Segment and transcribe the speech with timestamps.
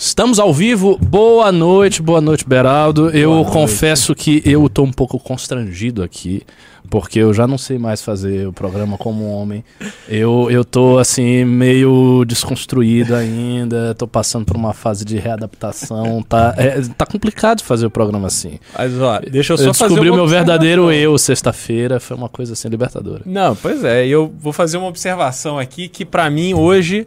[0.00, 0.96] Estamos ao vivo.
[0.96, 3.10] Boa noite, boa noite, Beraldo.
[3.10, 3.50] Eu noite.
[3.50, 6.42] confesso que eu tô um pouco constrangido aqui,
[6.88, 9.64] porque eu já não sei mais fazer o programa como homem.
[10.08, 16.22] Eu, eu tô, assim, meio desconstruído ainda, tô passando por uma fase de readaptação.
[16.22, 18.60] Tá, é, tá complicado fazer o programa assim.
[18.78, 22.52] Mas, ó, deixa eu só eu descobri o meu verdadeiro eu sexta-feira, foi uma coisa
[22.52, 23.22] assim libertadora.
[23.26, 27.04] Não, pois é, eu vou fazer uma observação aqui que para mim hoje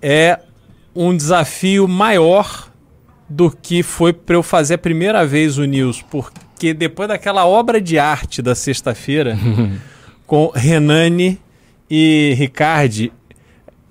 [0.00, 0.38] é
[0.94, 2.70] um desafio maior
[3.28, 7.80] do que foi para eu fazer a primeira vez o News, porque depois daquela obra
[7.80, 9.38] de arte da sexta-feira,
[10.26, 11.40] com Renane
[11.90, 13.12] e Ricardi,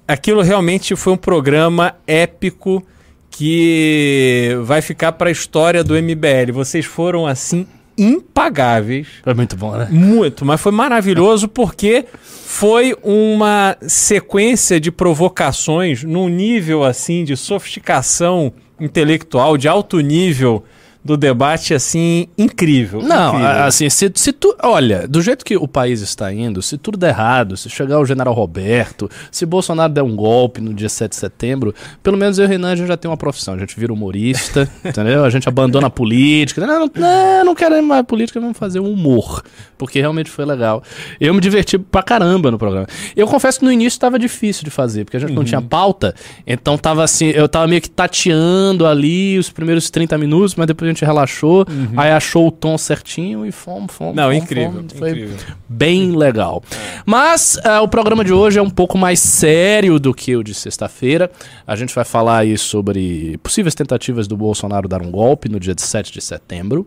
[0.07, 2.85] aquilo realmente foi um programa épico
[3.29, 6.51] que vai ficar para a história do MBL.
[6.53, 7.65] Vocês foram assim
[7.97, 9.07] impagáveis.
[9.23, 9.87] Foi muito bom, né?
[9.89, 18.53] Muito, mas foi maravilhoso porque foi uma sequência de provocações num nível assim de sofisticação
[18.79, 20.63] intelectual, de alto nível
[21.03, 23.01] do debate, assim, incrível.
[23.01, 23.63] Não, incrível.
[23.63, 24.55] assim, se, se tu.
[24.61, 28.05] Olha, do jeito que o país está indo, se tudo der errado, se chegar o
[28.05, 32.45] general Roberto, se Bolsonaro der um golpe no dia 7 de setembro, pelo menos eu
[32.45, 33.55] e o Renan a gente já tem uma profissão.
[33.55, 35.25] A gente vira humorista, entendeu?
[35.25, 36.65] A gente abandona a política.
[36.67, 39.43] Não, não, não, não quero mais política, vamos fazer um humor.
[39.77, 40.83] Porque realmente foi legal.
[41.19, 42.85] Eu me diverti pra caramba no programa.
[43.15, 45.37] Eu confesso que no início estava difícil de fazer, porque a gente uhum.
[45.37, 46.13] não tinha pauta,
[46.45, 50.90] então tava assim, eu tava meio que tateando ali os primeiros 30 minutos, mas depois
[50.91, 51.99] gente relaxou, uhum.
[51.99, 54.15] aí achou o tom certinho e fomos, fomos.
[54.15, 54.83] Não, incrível.
[54.95, 55.37] Foi incrível.
[55.67, 56.63] bem legal.
[57.05, 60.53] Mas uh, o programa de hoje é um pouco mais sério do que o de
[60.53, 61.31] sexta-feira.
[61.65, 65.75] A gente vai falar aí sobre possíveis tentativas do Bolsonaro dar um golpe no dia
[65.77, 66.85] 7 de setembro.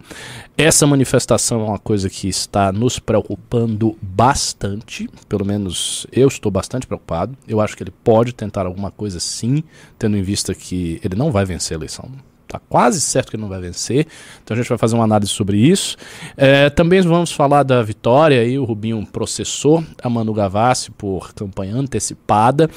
[0.57, 6.87] Essa manifestação é uma coisa que está nos preocupando bastante, pelo menos eu estou bastante
[6.87, 7.37] preocupado.
[7.49, 9.65] Eu acho que ele pode tentar alguma coisa sim,
[9.99, 12.11] tendo em vista que ele não vai vencer a eleição
[12.47, 14.07] Tá quase certo que não vai vencer.
[14.43, 15.97] Então a gente vai fazer uma análise sobre isso.
[16.37, 18.59] É, também vamos falar da vitória aí.
[18.59, 22.71] O Rubinho processou a Manu Gavassi por campanha antecipada.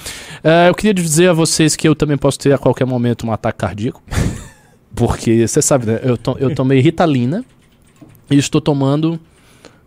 [0.43, 3.31] É, eu queria dizer a vocês que eu também posso ter a qualquer momento um
[3.31, 4.01] ataque cardíaco.
[4.95, 5.99] Porque você sabe, né?
[6.01, 7.45] Eu, to eu tomei Ritalina
[8.31, 9.19] e estou tomando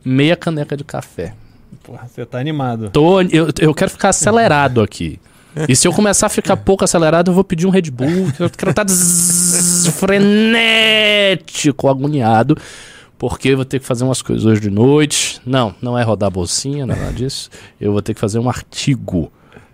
[0.04, 1.34] meia caneca de café.
[1.82, 2.90] Porra, você tá animado.
[2.90, 5.18] Tô, eu, eu quero ficar acelerado aqui.
[5.68, 8.32] E se eu começar a ficar pouco acelerado, eu vou pedir um Red Bull.
[8.38, 8.84] Eu quero estar
[9.86, 12.56] frenético, agoniado.
[13.18, 15.42] Porque eu vou ter que fazer umas coisas hoje de noite.
[15.44, 17.50] Não, não é rodar bolsinha, nada disso.
[17.78, 19.30] Eu vou ter que fazer um artigo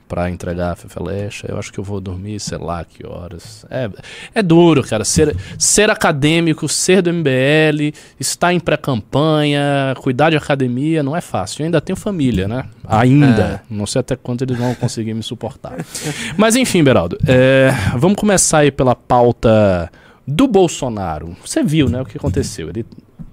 [0.09, 1.47] para entregar a Fefelecha.
[1.49, 3.65] Eu acho que eu vou dormir, sei lá que horas.
[3.71, 3.91] É,
[4.35, 5.05] é duro, cara.
[5.05, 11.63] Ser, ser acadêmico, ser do MBL, estar em pré-campanha, cuidar de academia, não é fácil.
[11.63, 12.65] Eu ainda tenho família, né?
[12.87, 13.43] Ainda.
[13.43, 13.61] É.
[13.69, 15.75] Não sei até quanto eles vão conseguir me suportar.
[16.37, 19.91] Mas enfim, Beraldo, é, vamos começar aí pela pauta
[20.27, 21.37] do Bolsonaro.
[21.45, 22.69] Você viu, né, o que aconteceu.
[22.69, 22.85] Ele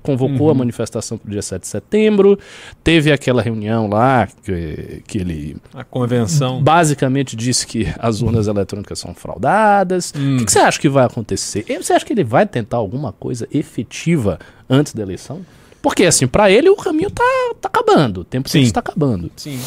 [0.03, 0.51] convocou uhum.
[0.51, 2.37] a manifestação para o dia 7 de setembro,
[2.83, 5.57] teve aquela reunião lá que, que ele.
[5.73, 6.61] A convenção.
[6.61, 10.13] Basicamente disse que as urnas eletrônicas são fraudadas.
[10.15, 10.35] Hum.
[10.35, 11.65] O que, que, você acha que vai acontecer?
[11.81, 14.37] Você acha que ele vai tentar alguma coisa efetiva
[14.69, 15.41] antes da eleição?
[15.81, 17.23] Porque, assim, para ele o caminho tá,
[17.59, 19.31] tá acabando, o tempo está acabando.
[19.35, 19.59] Sim.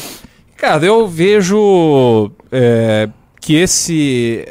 [0.55, 3.07] Cara, eu vejo é,
[3.39, 4.47] que esse,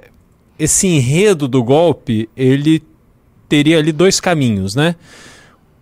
[0.57, 2.83] esse enredo do golpe, ele
[3.49, 4.95] teria ali dois caminhos, né?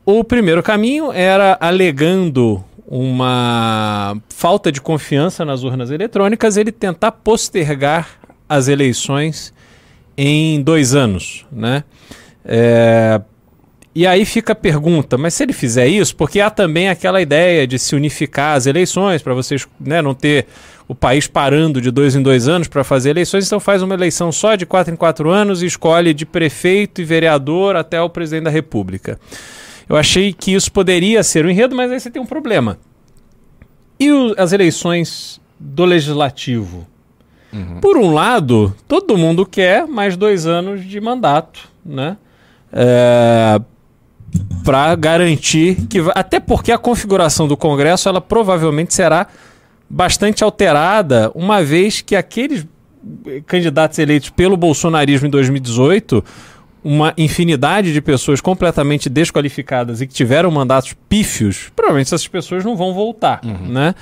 [0.06, 8.10] O primeiro caminho era alegando uma falta de confiança nas urnas eletrônicas, ele tentar postergar
[8.46, 9.54] as eleições
[10.16, 11.84] em dois anos, né?
[12.44, 13.20] É...
[13.94, 17.64] E aí fica a pergunta, mas se ele fizer isso, porque há também aquela ideia
[17.64, 20.46] de se unificar as eleições, para vocês né, não ter
[20.88, 24.32] o país parando de dois em dois anos para fazer eleições, então faz uma eleição
[24.32, 28.44] só de quatro em quatro anos e escolhe de prefeito e vereador até o presidente
[28.44, 29.18] da república.
[29.88, 32.78] Eu achei que isso poderia ser um enredo, mas aí você tem um problema.
[33.98, 36.86] E o, as eleições do legislativo?
[37.52, 37.80] Uhum.
[37.80, 42.16] Por um lado, todo mundo quer mais dois anos de mandato, né?
[42.72, 43.60] É,
[44.64, 49.28] para garantir que até porque a configuração do Congresso ela provavelmente será
[49.88, 52.66] bastante alterada uma vez que aqueles
[53.46, 56.24] candidatos eleitos pelo bolsonarismo em 2018
[56.84, 62.76] uma infinidade de pessoas completamente desqualificadas e que tiveram mandatos pífios, provavelmente essas pessoas não
[62.76, 63.72] vão voltar, uhum.
[63.72, 63.94] né?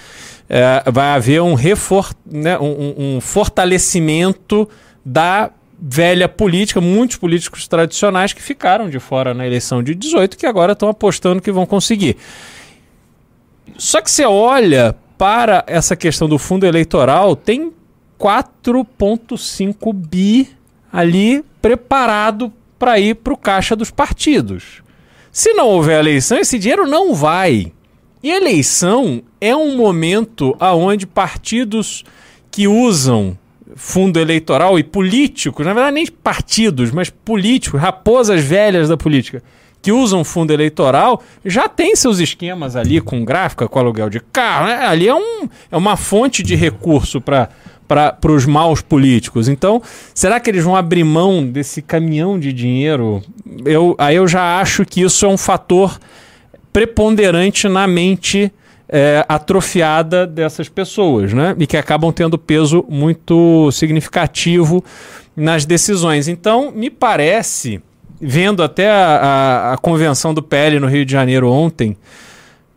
[0.49, 4.69] É, vai haver um, refor né, um, um fortalecimento
[5.05, 5.51] da
[5.81, 10.73] velha política, muitos políticos tradicionais que ficaram de fora na eleição de 18 que agora
[10.73, 12.17] estão apostando que vão conseguir.
[13.79, 17.73] Só que você olha para essa questão do fundo eleitoral, tem
[18.19, 20.51] 4,5 bi
[20.93, 22.53] ali preparado
[22.83, 24.83] para ir para o caixa dos partidos.
[25.31, 27.73] Se não houver eleição, esse dinheiro não vai.
[28.21, 32.03] E eleição é um momento aonde partidos
[32.51, 33.39] que usam
[33.77, 39.45] fundo eleitoral e políticos, na verdade nem partidos, mas políticos, raposas velhas da política,
[39.81, 44.67] que usam fundo eleitoral, já tem seus esquemas ali com gráfica, com aluguel de carro.
[44.67, 44.75] Né?
[44.85, 47.49] Ali é, um, é uma fonte de recurso para
[48.21, 49.49] para os maus políticos.
[49.49, 49.83] Então,
[50.15, 53.23] será que eles vão abrir mão desse caminhão de dinheiro?
[53.65, 55.99] Eu, aí eu já acho que isso é um fator
[56.73, 58.51] preponderante na mente
[58.89, 61.55] é, atrofiada dessas pessoas, né?
[61.59, 64.83] E que acabam tendo peso muito significativo
[65.37, 66.29] nas decisões.
[66.29, 67.81] Então, me parece,
[68.21, 71.97] vendo até a, a, a convenção do PL no Rio de Janeiro ontem,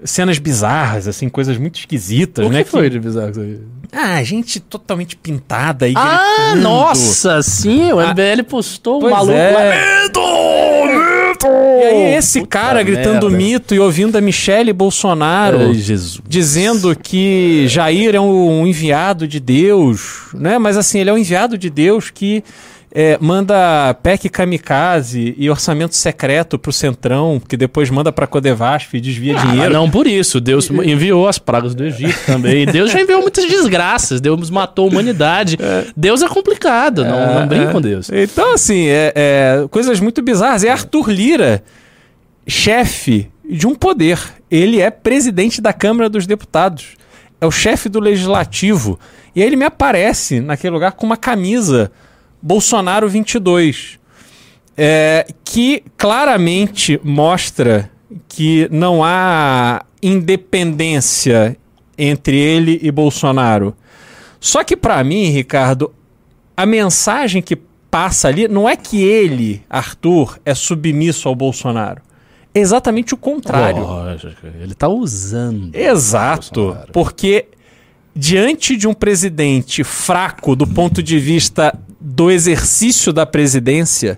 [0.05, 2.63] cenas bizarras, assim, coisas muito esquisitas, o né?
[2.63, 3.59] que foi de bizarro isso aí?
[3.91, 6.61] Ah, gente totalmente pintada e Ah, gritando.
[6.61, 9.51] nossa, sim, o Ah, MBL postou o pois maluco é.
[9.51, 10.03] lá.
[10.03, 10.19] Mito!
[10.85, 11.47] Mito!
[11.47, 13.37] E aí esse Puta cara gritando merda.
[13.37, 16.21] mito e ouvindo a Michele Bolsonaro Ai, Jesus.
[16.27, 20.57] dizendo que Jair é um, um enviado de Deus, né?
[20.57, 22.43] Mas assim, ele é um enviado de Deus que
[22.97, 29.01] é, manda PEC kamikaze e orçamento secreto pro Centrão, que depois manda pra Codevasf e
[29.01, 29.73] desvia Ah, dinheiro.
[29.73, 30.39] não por isso.
[30.39, 32.65] Deus enviou as pragas do Egito também.
[32.71, 34.21] Deus já enviou muitas desgraças.
[34.21, 35.57] Deus matou a humanidade.
[35.93, 37.03] Deus é complicado.
[37.03, 38.09] Não, não brinca com Deus.
[38.09, 40.63] Então, assim, é, é, coisas muito bizarras.
[40.63, 41.61] É Arthur Lira,
[42.47, 44.17] chefe de um poder.
[44.49, 46.95] Ele é presidente da Câmara dos Deputados.
[47.41, 48.97] É o chefe do Legislativo.
[49.35, 51.91] E aí ele me aparece naquele lugar com uma camisa
[52.45, 53.99] Bolsonaro 22.
[54.77, 57.89] É, que claramente mostra
[58.27, 61.57] que não há independência
[61.97, 63.75] entre ele e Bolsonaro.
[64.39, 65.91] Só que para mim, Ricardo,
[66.55, 67.55] a mensagem que
[67.89, 72.01] passa ali não é que ele, Arthur, é submisso ao Bolsonaro.
[72.53, 73.81] É exatamente o contrário.
[73.81, 75.73] Lógico, ele tá usando.
[75.73, 76.77] Exato.
[76.93, 77.47] Porque
[78.15, 84.17] diante de um presidente fraco do ponto de vista do exercício da presidência,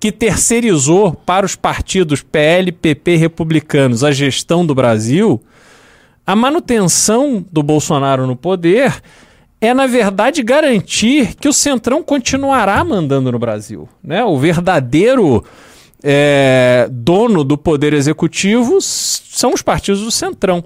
[0.00, 5.40] que terceirizou para os partidos PL, PP republicanos a gestão do Brasil,
[6.26, 9.00] a manutenção do Bolsonaro no poder
[9.60, 13.88] é, na verdade, garantir que o Centrão continuará mandando no Brasil.
[14.02, 14.22] Né?
[14.24, 15.44] O verdadeiro
[16.02, 20.64] é, dono do poder executivo são os partidos do Centrão.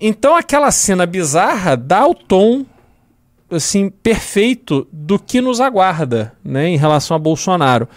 [0.00, 2.64] Então aquela cena bizarra dá o tom
[3.50, 7.88] assim perfeito do que nos aguarda, né, em relação a Bolsonaro.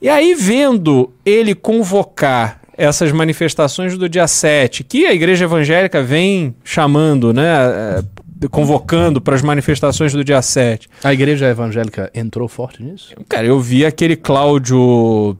[0.00, 6.54] E aí vendo ele convocar essas manifestações do dia 7, que a igreja evangélica vem
[6.64, 10.88] chamando, né, é, convocando para as manifestações do dia 7.
[11.04, 13.14] A igreja evangélica entrou forte nisso?
[13.28, 15.36] Cara, eu vi aquele Cláudio,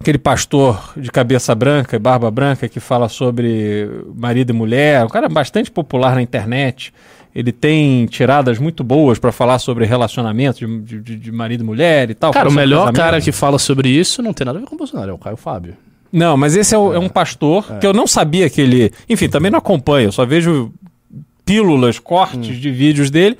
[0.00, 3.86] aquele pastor de cabeça branca e barba branca que fala sobre
[4.16, 6.92] marido e mulher, um cara bastante popular na internet.
[7.34, 12.10] Ele tem tiradas muito boas para falar sobre relacionamento de, de- de marido e mulher
[12.10, 12.32] e tal.
[12.32, 12.96] Cara, o melhor casamento.
[12.96, 15.18] cara que fala sobre isso não tem nada a ver com o Bolsonaro, é o
[15.18, 15.74] Caio Fábio.
[16.10, 18.90] Não, mas esse é, o- é um pastor que eu não sabia que ele.
[19.08, 20.72] Enfim, também não acompanho, eu só vejo
[21.44, 22.60] pílulas, cortes Hum.
[22.60, 23.38] de vídeos dele.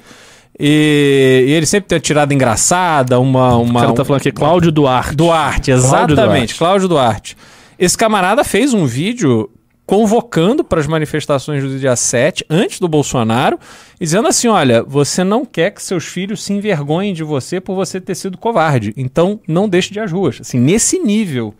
[0.62, 3.56] E, e ele sempre tem uma tirada engraçada, uma.
[3.56, 5.16] O uma cara tá falando aqui, Cláudio Duarte.
[5.16, 6.54] Duarte, Cláudio exatamente, Duarte.
[6.54, 7.36] Cláudio Duarte.
[7.78, 9.50] Esse camarada fez um vídeo
[9.86, 13.58] convocando para as manifestações do dia 7, antes do Bolsonaro,
[13.98, 17.98] dizendo assim: olha, você não quer que seus filhos se envergonhem de você por você
[17.98, 18.92] ter sido covarde.
[18.98, 20.42] Então não deixe de ir às ruas.
[20.42, 21.54] Assim, nesse nível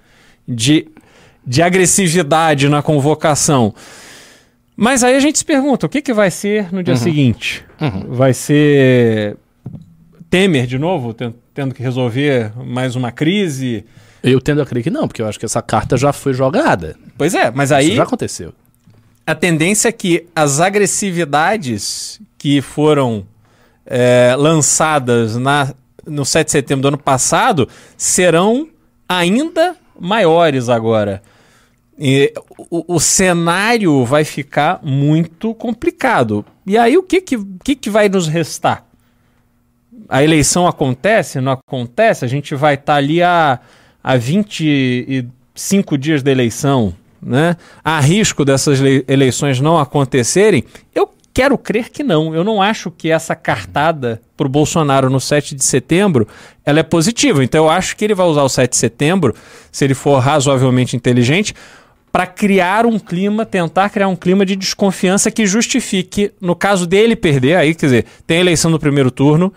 [0.46, 0.86] de,
[1.46, 3.74] de agressividade na convocação.
[4.76, 7.64] Mas aí a gente se pergunta: o que, que vai ser no dia seguinte?
[8.08, 9.36] Vai ser
[10.28, 13.84] Temer de novo, ten- tendo que resolver mais uma crise?
[14.22, 16.94] Eu tendo a crer que não, porque eu acho que essa carta já foi jogada.
[17.16, 18.52] Pois é, mas Isso aí já aconteceu.
[19.26, 23.24] a tendência é que as agressividades que foram
[23.86, 25.74] é, lançadas na,
[26.06, 28.68] no 7 de setembro do ano passado serão
[29.08, 31.22] ainda maiores agora.
[31.98, 32.32] E
[32.70, 36.44] o, o cenário vai ficar muito complicado.
[36.70, 38.84] E aí o que, que, que, que vai nos restar?
[40.08, 41.40] A eleição acontece?
[41.40, 42.24] Não acontece?
[42.24, 43.58] A gente vai estar ali a,
[44.04, 47.56] a 25 dias da eleição, né?
[47.82, 50.62] Há risco dessas le- eleições não acontecerem?
[50.94, 52.32] Eu quero crer que não.
[52.36, 56.28] Eu não acho que essa cartada para o Bolsonaro no 7 de setembro
[56.64, 57.42] ela é positiva.
[57.42, 59.34] Então eu acho que ele vai usar o 7 de setembro,
[59.72, 61.52] se ele for razoavelmente inteligente,
[62.12, 67.14] para criar um clima, tentar criar um clima de desconfiança que justifique, no caso dele
[67.14, 69.52] perder, aí quer dizer, tem eleição no primeiro turno,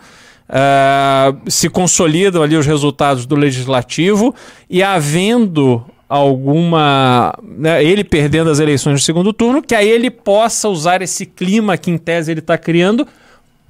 [0.48, 4.34] uh, se consolidam ali os resultados do legislativo
[4.70, 7.36] e havendo alguma.
[7.42, 11.76] Né, ele perdendo as eleições no segundo turno, que aí ele possa usar esse clima
[11.76, 13.06] que em tese ele está criando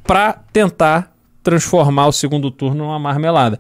[0.06, 1.10] para tentar
[1.42, 3.58] transformar o segundo turno numa marmelada.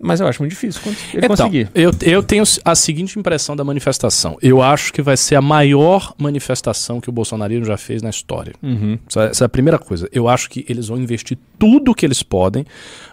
[0.00, 1.70] Mas eu acho muito difícil ele então, conseguir.
[1.74, 4.36] Eu, eu tenho a seguinte impressão da manifestação.
[4.42, 8.52] Eu acho que vai ser a maior manifestação que o bolsonarismo já fez na história.
[8.62, 8.98] Uhum.
[9.08, 10.08] Essa, essa, é a primeira coisa.
[10.12, 12.66] Eu acho que eles vão investir tudo que eles podem.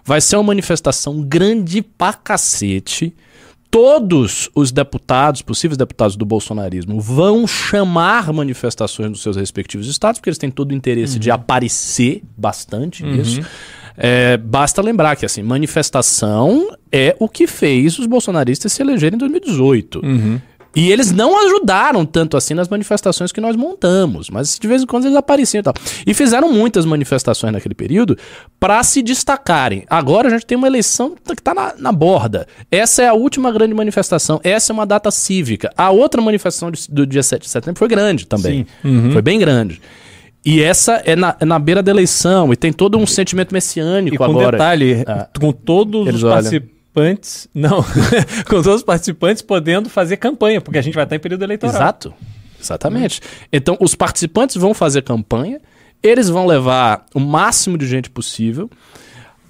[0.04, 3.14] Vai ser uma manifestação grande pra cacete
[3.72, 10.30] todos os deputados, possíveis deputados do bolsonarismo, vão chamar manifestações nos seus respectivos estados, porque
[10.30, 11.20] eles têm todo o interesse uhum.
[11.20, 13.14] de aparecer bastante uhum.
[13.14, 13.42] nisso.
[13.98, 19.20] É, basta lembrar que assim, manifestação é o que fez os bolsonaristas se elegerem em
[19.20, 20.00] 2018.
[20.04, 20.40] Uhum.
[20.76, 24.86] E eles não ajudaram tanto assim nas manifestações que nós montamos, mas de vez em
[24.86, 25.74] quando eles apareciam e tal.
[26.08, 28.18] E fizeram muitas manifestações naquele período
[28.58, 29.84] para se destacarem.
[29.90, 32.48] Agora a gente tem uma eleição que está na, na, borda.
[32.72, 34.40] Essa é a última grande manifestação.
[34.44, 35.72] Essa é uma data cívica.
[35.76, 38.66] A outra manifestação do dia 7 de setembro foi grande também.
[38.84, 39.12] Uhum.
[39.12, 39.82] Foi bem grande.
[40.44, 44.16] E essa é na, é na beira da eleição, e tem todo um sentimento messiânico
[44.16, 44.52] e com agora.
[44.52, 45.28] detalhe, é.
[45.40, 47.48] com todos os participantes participantes.
[47.54, 47.84] Não,
[48.48, 51.76] com todos os participantes podendo fazer campanha, porque a gente vai estar em período eleitoral.
[51.76, 52.14] Exato.
[52.60, 53.22] Exatamente.
[53.22, 53.48] Hum.
[53.52, 55.60] Então, os participantes vão fazer campanha,
[56.04, 58.70] eles vão levar o máximo de gente possível.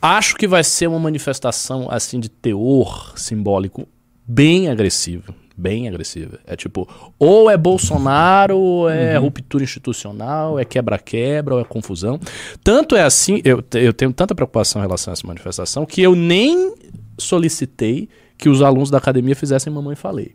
[0.02, 3.88] Acho que vai ser uma manifestação assim de teor simbólico
[4.26, 5.36] bem agressivo.
[5.58, 6.40] Bem agressiva.
[6.46, 6.88] É tipo,
[7.20, 9.26] ou é Bolsonaro, ou é uhum.
[9.26, 12.20] ruptura institucional, é quebra-quebra, ou é confusão.
[12.64, 16.16] Tanto é assim, eu, eu tenho tanta preocupação em relação a essa manifestação, que eu
[16.16, 16.74] nem
[17.18, 20.34] solicitei que os alunos da academia fizessem Mamãe Falei.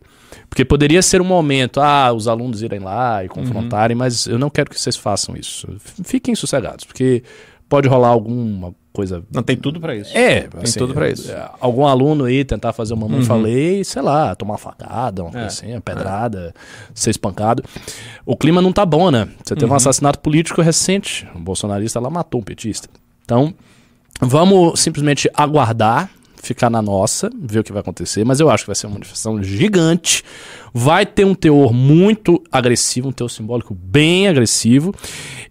[0.49, 3.99] Porque poderia ser um momento, ah, os alunos irem lá e confrontarem, uhum.
[3.99, 5.67] mas eu não quero que vocês façam isso.
[6.05, 7.21] Fiquem sossegados, porque
[7.67, 9.23] pode rolar alguma coisa.
[9.31, 10.17] Não tem tudo para isso.
[10.17, 11.31] É, tem assim, tudo para isso.
[11.31, 13.25] É, algum aluno aí tentar fazer uma mamãe uhum.
[13.25, 15.33] falei, sei lá, tomar uma facada, uma é.
[15.33, 16.59] coisa assim, uma pedrada, é.
[16.95, 17.63] ser espancado.
[18.25, 19.27] O clima não tá bom, né?
[19.43, 19.73] Você teve uhum.
[19.73, 21.27] um assassinato político recente.
[21.35, 22.89] Um bolsonarista lá matou um petista.
[23.23, 23.53] Então,
[24.19, 26.09] vamos simplesmente aguardar
[26.47, 28.93] ficar na nossa, ver o que vai acontecer, mas eu acho que vai ser uma
[28.93, 30.23] manifestação gigante.
[30.73, 34.93] Vai ter um teor muito agressivo, um teor simbólico bem agressivo,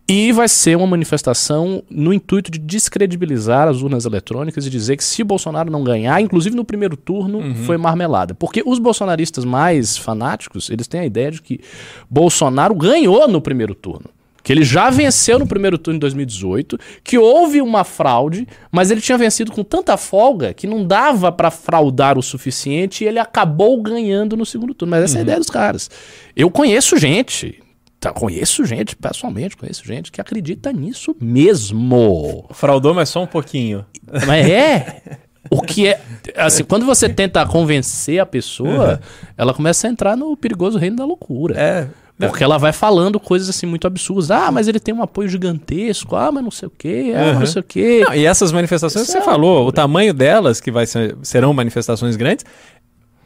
[0.09, 5.03] e vai ser uma manifestação no intuito de descredibilizar as urnas eletrônicas e dizer que
[5.03, 7.55] se Bolsonaro não ganhar, inclusive no primeiro turno, uhum.
[7.65, 8.33] foi marmelada.
[8.33, 11.61] Porque os bolsonaristas mais fanáticos, eles têm a ideia de que
[12.09, 14.11] Bolsonaro ganhou no primeiro turno
[14.47, 19.01] que ele já venceu no primeiro turno em 2018, que houve uma fraude, mas ele
[19.01, 23.83] tinha vencido com tanta folga que não dava para fraudar o suficiente e ele acabou
[23.83, 24.93] ganhando no segundo turno.
[24.93, 25.19] Mas essa uhum.
[25.19, 25.27] é a uhum.
[25.27, 25.91] ideia dos caras.
[26.37, 27.61] Eu conheço gente,
[28.01, 32.47] tá, conheço gente, pessoalmente, conheço gente que acredita nisso mesmo.
[32.51, 33.85] Fraudou, mas só um pouquinho.
[34.27, 35.03] Mas é.
[35.51, 36.01] O que é.
[36.37, 38.99] Assim, quando você tenta convencer a pessoa, uhum.
[39.37, 41.55] ela começa a entrar no perigoso reino da loucura.
[41.57, 41.89] É.
[42.19, 44.31] Porque ela vai falando coisas assim muito absurdas.
[44.31, 46.17] Ah, mas ele tem um apoio gigantesco.
[46.17, 47.13] Ah, mas não sei o quê.
[47.15, 47.41] Ah, uhum.
[47.41, 48.03] não sei o quê.
[48.07, 52.17] Não, e essas manifestações que você falou, o tamanho delas, que vai ser, serão manifestações
[52.17, 52.47] grandes,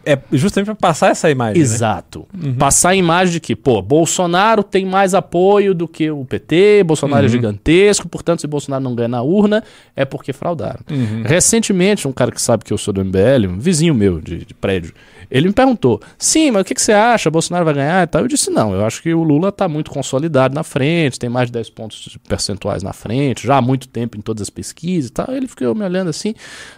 [0.04, 1.56] é justamente para passar essa imagem.
[1.56, 1.60] Né?
[1.60, 2.26] Exato.
[2.32, 2.48] Né?
[2.48, 2.54] Uhum.
[2.54, 7.20] Passar a imagem de que, pô, Bolsonaro tem mais apoio do que o PT, Bolsonaro
[7.20, 7.26] é uhum.
[7.26, 9.62] é gigantesco, portanto, se Bolsonaro não ganha na urna,
[9.94, 10.80] é porque fraudaram.
[10.90, 11.22] Uhum.
[11.24, 14.54] Recentemente, um cara que sabe que eu sou do MBL, um vizinho meu de, de
[14.54, 14.94] prédio,
[15.30, 17.30] ele me perguntou: sim, mas o que, que, você acha?
[17.30, 18.22] Bolsonaro vai ganhar e tal?
[18.22, 21.46] Eu disse: não, eu acho que o Lula está muito consolidado na frente, tem mais
[21.46, 25.12] de 10 pontos percentuais na frente, já há muito tempo em todas as pesquisas e
[25.12, 25.26] tal.
[25.30, 26.34] Ele ficou me olhando assim,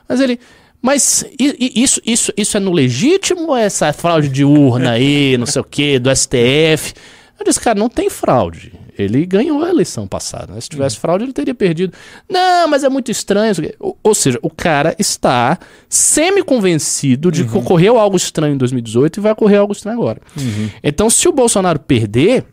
[0.08, 0.38] mas ele.
[0.82, 5.46] Mas isso, isso, isso é no legítimo ou é essa fraude de urna aí, não
[5.46, 6.92] sei o que, do STF?
[7.38, 8.72] Eu disse, cara, não tem fraude.
[8.98, 10.52] Ele ganhou a eleição passada.
[10.52, 10.60] Né?
[10.60, 11.00] Se tivesse uhum.
[11.00, 11.92] fraude, ele teria perdido.
[12.28, 13.54] Não, mas é muito estranho.
[13.78, 15.58] Ou, ou seja, o cara está
[15.88, 17.48] semi-convencido de uhum.
[17.48, 20.20] que ocorreu algo estranho em 2018 e vai ocorrer algo estranho agora.
[20.36, 20.68] Uhum.
[20.82, 22.44] Então, se o Bolsonaro perder,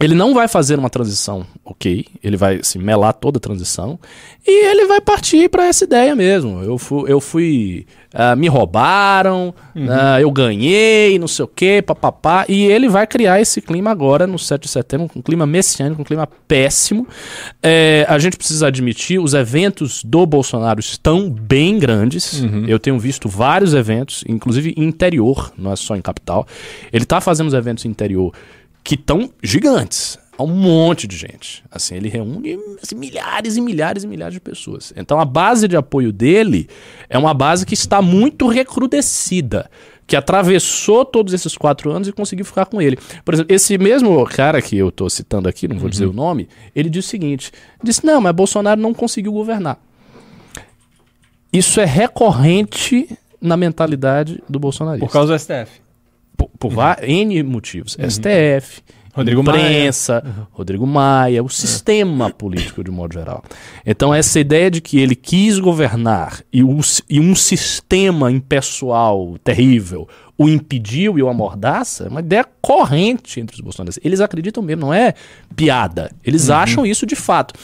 [0.00, 3.98] ele não vai fazer uma transição ok, ele vai assim, melar toda a transição
[4.46, 6.62] e ele vai partir para essa ideia mesmo.
[6.62, 9.86] Eu fui, eu fui uh, me roubaram, uhum.
[9.86, 14.26] uh, eu ganhei, não sei o que, papapá, e ele vai criar esse clima agora
[14.26, 17.06] no 7 de setembro, um clima messiânico, um clima péssimo.
[17.62, 22.40] É, a gente precisa admitir, os eventos do Bolsonaro estão bem grandes.
[22.40, 22.64] Uhum.
[22.66, 26.46] Eu tenho visto vários eventos, inclusive interior, não é só em capital.
[26.92, 28.32] Ele está fazendo os eventos interior
[28.82, 30.18] que estão gigantes.
[30.38, 31.64] Há um monte de gente.
[31.68, 34.92] Assim, ele reúne assim, milhares e milhares e milhares de pessoas.
[34.96, 36.68] Então a base de apoio dele
[37.10, 39.68] é uma base que está muito recrudescida.
[40.06, 42.96] Que atravessou todos esses quatro anos e conseguiu ficar com ele.
[43.24, 45.90] Por exemplo, esse mesmo cara que eu estou citando aqui, não vou uhum.
[45.90, 49.78] dizer o nome, ele disse o seguinte: disse, não, mas Bolsonaro não conseguiu governar.
[51.52, 55.04] isso é recorrente na mentalidade do bolsonarista.
[55.04, 55.87] Por causa do STF.
[56.58, 57.96] Por, va- N motivos.
[58.08, 58.80] STF,
[59.12, 60.22] Rodrigo imprensa,
[60.52, 63.42] Rodrigo Maia, o sistema político de modo geral.
[63.84, 70.08] Então essa ideia de que ele quis governar e, o e um sistema impessoal terrível
[70.40, 74.04] o impediu e o amordaça é uma ideia corrente entre os bolsonaristas.
[74.06, 75.12] Eles acreditam mesmo, não é
[75.56, 76.12] piada.
[76.24, 77.54] Eles acham isso de fato.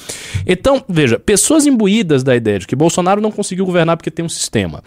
[0.44, 4.28] Então, veja, pessoas imbuídas da ideia de que Bolsonaro não conseguiu governar porque tem um
[4.28, 4.82] sistema.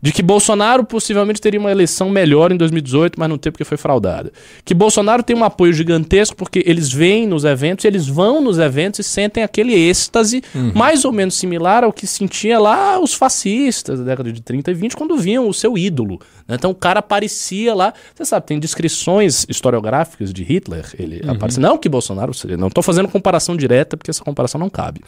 [0.00, 3.76] De que Bolsonaro possivelmente teria uma eleição melhor em 2018, mas não teve porque foi
[3.76, 4.32] fraudada.
[4.64, 9.00] Que Bolsonaro tem um apoio gigantesco porque eles vêm nos eventos, eles vão nos eventos
[9.00, 10.42] e sentem aquele êxtase
[10.74, 14.74] mais ou menos similar ao que sentia lá os fascistas da década de 30 e
[14.74, 16.20] 20 quando viam o seu ídolo.
[16.46, 16.54] né?
[16.54, 21.76] Então o cara aparecia lá, você sabe, tem descrições historiográficas de Hitler, ele aparece, não
[21.76, 25.00] que Bolsonaro, seria- não estou fazendo comparação direta porque essa comparação não cabe.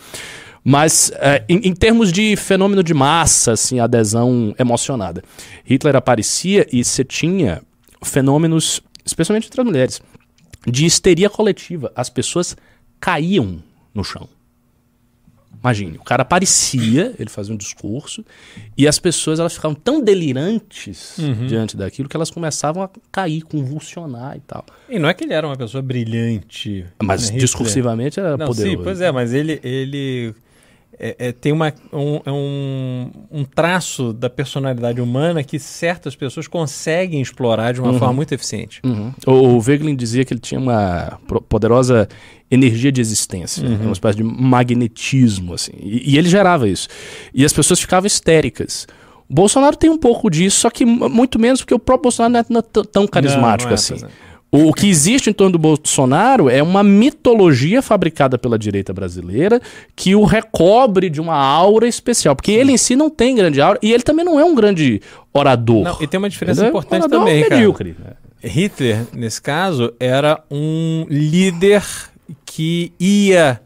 [0.62, 5.22] Mas é, em, em termos de fenômeno de massa, assim, adesão emocionada,
[5.64, 7.62] Hitler aparecia e você tinha
[8.02, 10.02] fenômenos, especialmente entre as mulheres,
[10.66, 11.90] de histeria coletiva.
[11.96, 12.56] As pessoas
[13.00, 13.62] caíam
[13.94, 14.28] no chão.
[15.62, 18.24] Imagine, o cara aparecia, ele fazia um discurso,
[18.78, 24.38] e as pessoas elas ficavam tão delirantes diante daquilo que elas começavam a cair, convulsionar
[24.38, 24.64] e tal.
[24.88, 26.86] E não é que ele era uma pessoa brilhante.
[27.02, 28.76] Mas né, discursivamente era Não, poderoso.
[28.78, 30.34] sim, pois é, mas ele, ele
[31.00, 36.46] é- é- tem uma, um, é um, um traço da personalidade humana que certas pessoas
[36.46, 38.80] conseguem explorar de uma forma muito eficiente.
[38.84, 39.12] Uhum.
[39.26, 42.06] O, o Wegelin dizia que ele tinha uma poderosa
[42.50, 45.72] energia de existência, uma espécie de magnetismo, assim.
[45.80, 46.88] E, e ele gerava isso.
[47.32, 48.86] E as pessoas ficavam histéricas.
[49.28, 52.60] O Bolsonaro tem um pouco disso, só que muito menos porque o próprio Bolsonaro não
[52.60, 53.94] é, não tão carismático não é, assim.
[53.94, 54.08] é.
[54.52, 59.60] O, que existe em torno do Bolsonaro é uma mitologia fabricada pela direita brasileira
[59.94, 62.34] que o recobre de uma aura especial.
[62.34, 65.00] Porque ele em si não tem grande aura e ele também não é um grande
[65.32, 65.84] orador.
[65.84, 67.54] Não, e tem uma diferença Ele é um importante também, cara.
[67.54, 68.12] medíocre, né?
[68.42, 71.84] Hitler, nesse caso, era um líder
[72.44, 73.60] que ia,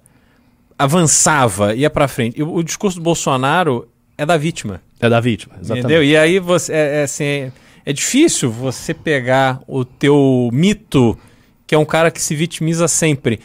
[0.78, 2.38] avançava, ia pra frente.
[2.38, 4.82] E o, o discurso do Bolsonaro é da vítima.
[5.00, 5.84] É da vítima, exatamente.
[5.84, 6.04] Entendeu?
[6.04, 7.52] E aí você é, é assim,
[7.84, 11.18] é, difícil você pegar o teu mito,
[11.66, 13.40] que é um cara que se vitimiza sempre.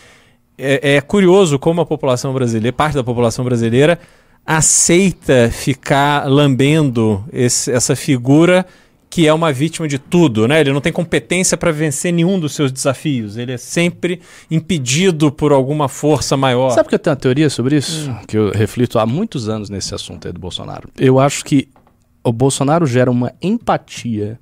[0.57, 3.97] É, é curioso como a população brasileira, parte da população brasileira,
[4.45, 8.65] aceita ficar lambendo esse- essa figura
[9.11, 10.59] que é uma vítima de tudo, né?
[10.61, 13.37] Ele não tem competência para vencer nenhum dos seus desafios.
[13.37, 14.21] Ele é sempre
[14.51, 16.69] impedido por alguma força maior.
[16.71, 18.13] Sabe que eu tenho uma teoria sobre isso?
[18.27, 20.89] Que eu reflito há muitos anos nesse assunto aí do Bolsonaro.
[20.95, 21.67] Eu acho que
[22.29, 24.39] o Bolsonaro gera uma empatia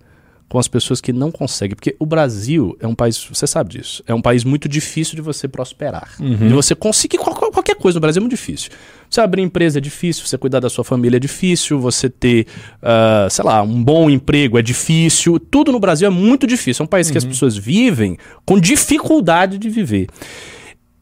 [0.49, 1.75] com as pessoas que não conseguem.
[1.75, 5.21] Porque o Brasil é um país, você sabe disso, é um país muito difícil de
[5.21, 6.09] você prosperar.
[6.47, 8.71] De você conseguir qual- qual- qualquer coisa no Brasil é muito difícil.
[9.09, 12.47] Você abrir empresa é difícil, você cuidar da sua família é difícil, você ter,
[12.81, 15.37] ah, sei lá, um bom emprego é difícil.
[15.37, 16.81] Tudo no Brasil é muito difícil.
[16.81, 20.07] É um país que as pessoas vivem com dificuldade de viver.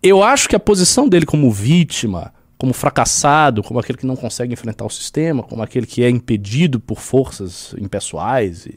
[0.01, 4.53] Eu acho que a posição dele como vítima, como fracassado, como aquele que não consegue
[4.53, 8.67] enfrentar o sistema, como aquele que é impedido por forças impessoais,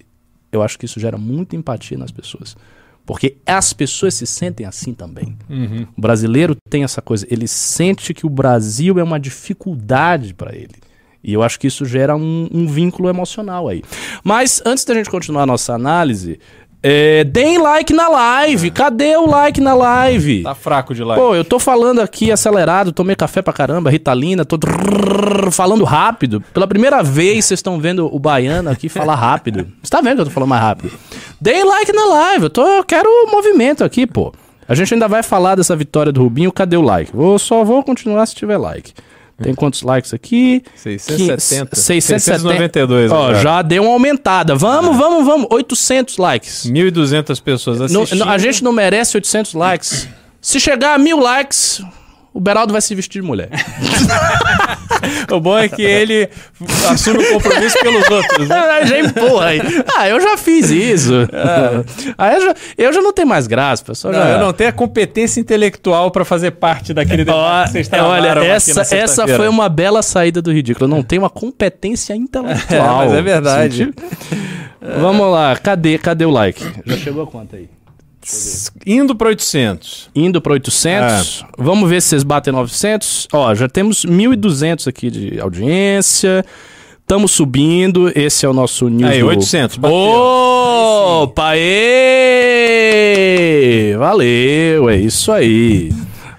[0.51, 2.57] eu acho que isso gera muita empatia nas pessoas.
[3.07, 5.37] Porque as pessoas se sentem assim também.
[5.97, 10.75] O brasileiro tem essa coisa, ele sente que o Brasil é uma dificuldade para ele.
[11.23, 13.83] E eu acho que isso gera um, um vínculo emocional aí.
[14.23, 16.39] Mas antes da gente continuar a nossa análise,
[16.91, 18.71] é, deem like na live.
[18.71, 20.43] Cadê o like na live?
[20.43, 21.21] Tá fraco de like.
[21.21, 24.59] Pô, eu tô falando aqui acelerado, tomei café pra caramba, Ritalina, tô
[25.53, 26.43] falando rápido.
[26.55, 29.69] Pela primeira vez vocês estão vendo o baiano aqui falar rápido.
[29.83, 30.93] Você tá vendo que eu tô falando mais rápido?
[31.39, 34.33] Deem like na live, eu, tô, eu quero movimento aqui, pô.
[34.67, 37.15] A gente ainda vai falar dessa vitória do Rubinho, cadê o like?
[37.15, 38.95] Vou, só vou continuar se tiver like.
[39.41, 40.63] Tem quantos likes aqui?
[40.75, 41.77] 670.
[41.77, 41.77] 670.
[41.77, 43.41] 692 Ó, agora.
[43.41, 44.55] já deu uma aumentada.
[44.57, 45.47] Vamos, vamos, vamos.
[45.51, 46.67] 800 likes.
[46.67, 48.19] 1.200 pessoas assistindo.
[48.19, 50.09] não- a gente não merece 800 likes.
[50.41, 51.81] Se chegar a mil likes,
[52.39, 53.51] o Beraldo vai se vestir de mulher.
[55.31, 56.29] O bom é que ele
[56.91, 58.49] assume o compromisso pelos outros.
[58.49, 58.87] Né?
[58.87, 59.61] já empurra aí.
[59.97, 61.13] Ah, eu já fiz isso.
[62.17, 64.13] Aí eu já, eu já não tenho mais graça, pessoal.
[64.13, 64.31] Não, já...
[64.31, 68.29] eu não tenho a competência intelectual para fazer parte daquele debate que vocês Ó, olha,
[68.45, 70.87] essa, essa foi uma bela saída do ridículo.
[70.87, 72.59] Eu não tenho uma competência intelectual.
[72.69, 73.95] É, mas é verdade.
[74.81, 76.65] Vamos lá, cadê, cadê o like?
[76.85, 77.69] Já chegou a quanto aí?
[78.87, 80.11] Indo para 800.
[80.15, 81.45] Indo para 800.
[81.57, 83.29] Vamos ver se vocês batem 900.
[83.33, 86.45] Ó, já temos 1.200 aqui de audiência.
[87.01, 88.13] Estamos subindo.
[88.15, 89.11] Esse é o nosso news.
[89.11, 89.97] Aí, do- 800, bateu.
[89.97, 91.57] Opa!
[92.59, 93.95] ê!
[93.99, 95.91] Valeu, é isso aí.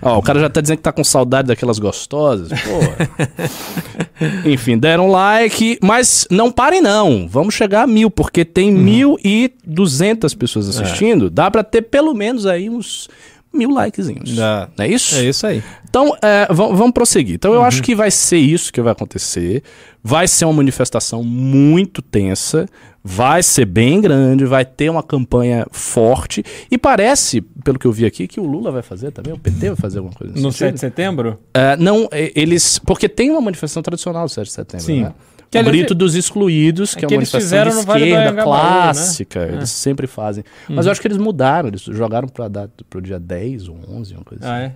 [0.02, 2.50] Ó, o cara já tá dizendo que tá com saudade daquelas gostosas.
[2.50, 2.80] Pô.
[4.46, 7.28] Enfim, deram like, mas não parem não.
[7.28, 11.30] Vamos chegar a mil, porque tem mil e duzentas pessoas assistindo.
[11.30, 13.10] Dá pra ter pelo menos aí uns
[13.54, 14.36] mil likezinhos.
[14.36, 15.16] Não é isso?
[15.16, 15.64] É isso aí.
[15.90, 17.36] Então, é, va- vamos prosseguir.
[17.36, 19.64] Então, eu acho que vai ser isso que vai acontecer.
[20.04, 22.68] Vai ser uma manifestação muito tensa.
[23.04, 24.46] Vai ser bem grande.
[24.46, 26.44] Vai ter uma campanha forte.
[26.70, 29.34] E parece, pelo que eu vi aqui, que o Lula vai fazer também.
[29.34, 30.58] O PT vai fazer alguma coisa No sentido.
[30.58, 31.40] 7 de setembro?
[31.54, 32.78] É, não, é, eles.
[32.80, 35.04] Porque tem uma manifestação tradicional do 7 de setembro, Sim.
[35.04, 35.14] né?
[35.52, 38.00] Que, o aliás, grito dos excluídos, que é, que uma eles manifestação de no Vale
[38.02, 38.44] do esquerda né?
[38.44, 39.40] clássica.
[39.52, 40.44] Eles sempre fazem.
[40.68, 44.24] Mas eu acho que eles mudaram, eles jogaram para pro dia 10 ou 11, uma
[44.24, 44.54] coisa assim.
[44.54, 44.76] Ah, é?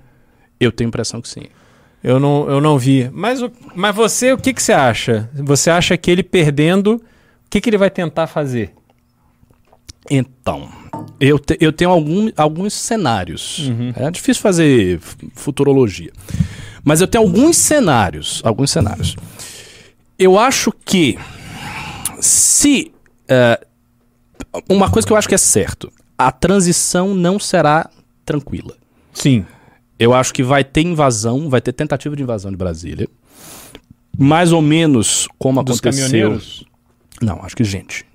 [0.59, 1.43] Eu tenho a impressão que sim.
[2.03, 3.09] Eu não, eu não vi.
[3.13, 5.29] Mas, o- mas você, o que, que você acha?
[5.36, 7.01] Você acha que ele perdendo, o
[7.49, 8.73] que, que ele vai tentar fazer?
[10.09, 10.67] Então,
[11.19, 13.71] eu, te- eu tenho algum, alguns cenários.
[13.95, 14.99] É difícil fazer
[15.33, 16.12] futurologia.
[16.83, 18.41] Mas eu tenho alguns cenários.
[18.43, 19.15] Alguns cenários.
[20.17, 21.17] Eu acho que
[22.19, 22.91] se.
[23.28, 23.65] é,
[24.69, 27.89] uma coisa que eu acho que é certo: a transição não será
[28.26, 28.76] tranquila.
[29.13, 29.45] Sim.
[29.99, 33.08] Eu acho que vai ter invasão, vai ter tentativa de invasão de Brasília.
[34.17, 36.39] Mais ou menos como Dos aconteceu.
[37.21, 38.06] Não, acho que gente.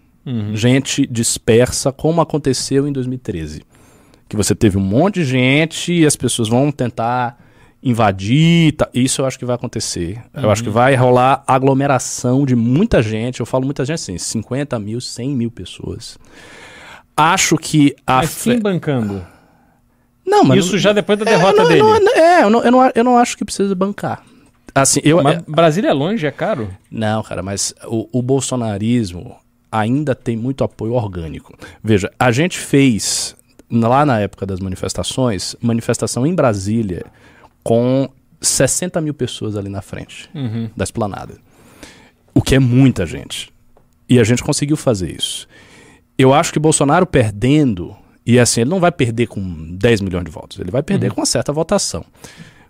[0.54, 3.62] Gente dispersa, como aconteceu em 2013.
[4.28, 7.38] Que você teve um monte de gente e as pessoas vão tentar
[7.82, 8.72] invadir.
[8.72, 10.22] tá- Isso eu acho que vai acontecer.
[10.34, 13.40] Eu acho que vai rolar aglomeração de muita gente.
[13.40, 16.18] Eu falo muita gente assim, 50 mil, 100 mil pessoas.
[17.16, 18.16] Acho que a.
[18.16, 19.24] Mas fe- quem bancando?
[20.24, 21.80] Não, mas Isso já depois da é, derrota não, dele.
[21.82, 24.22] não, não, é, eu não, eu, não, eu não acho que precisa bancar.
[24.74, 26.68] Assim, eu, Mas Brasília é longe, é caro?
[26.90, 29.34] Não, cara, mas o, o bolsonarismo
[29.72, 31.56] ainda tem muito apoio orgânico.
[31.82, 33.34] Veja, a gente fez,
[33.70, 37.06] lá na época das manifestações, manifestação em Brasília
[37.62, 38.08] com
[38.40, 40.28] 60 mil pessoas ali na frente
[40.76, 41.36] da esplanada.
[42.34, 43.50] O que é muita gente.
[44.08, 45.46] E a gente conseguiu fazer isso.
[46.16, 47.94] Eu acho que Bolsonaro perdendo,
[48.24, 49.40] e assim, ele não vai perder com
[49.76, 52.04] 10 milhões de votos, ele vai perder com uma certa votação.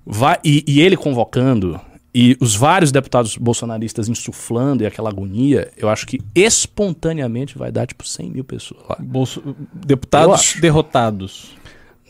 [0.05, 1.79] Vai, e, e ele convocando,
[2.15, 7.87] e os vários deputados bolsonaristas insuflando e aquela agonia, eu acho que espontaneamente vai dar
[7.87, 8.97] tipo 100 mil pessoas lá.
[9.01, 9.43] Bolso-
[9.75, 11.57] Deputados derrotados.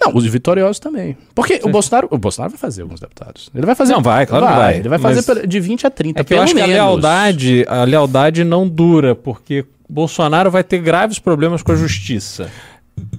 [0.00, 1.16] Não, os vitoriosos também.
[1.34, 3.50] Porque o Bolsonaro, o Bolsonaro vai fazer alguns deputados.
[3.54, 3.92] Ele vai fazer.
[3.92, 4.76] Não, vai, claro que vai.
[4.78, 6.20] Ele vai fazer Mas- de 20 a 30.
[6.20, 6.74] É que eu acho que a menos.
[6.82, 12.48] lealdade, a lealdade não dura, porque Bolsonaro vai ter graves problemas com a justiça.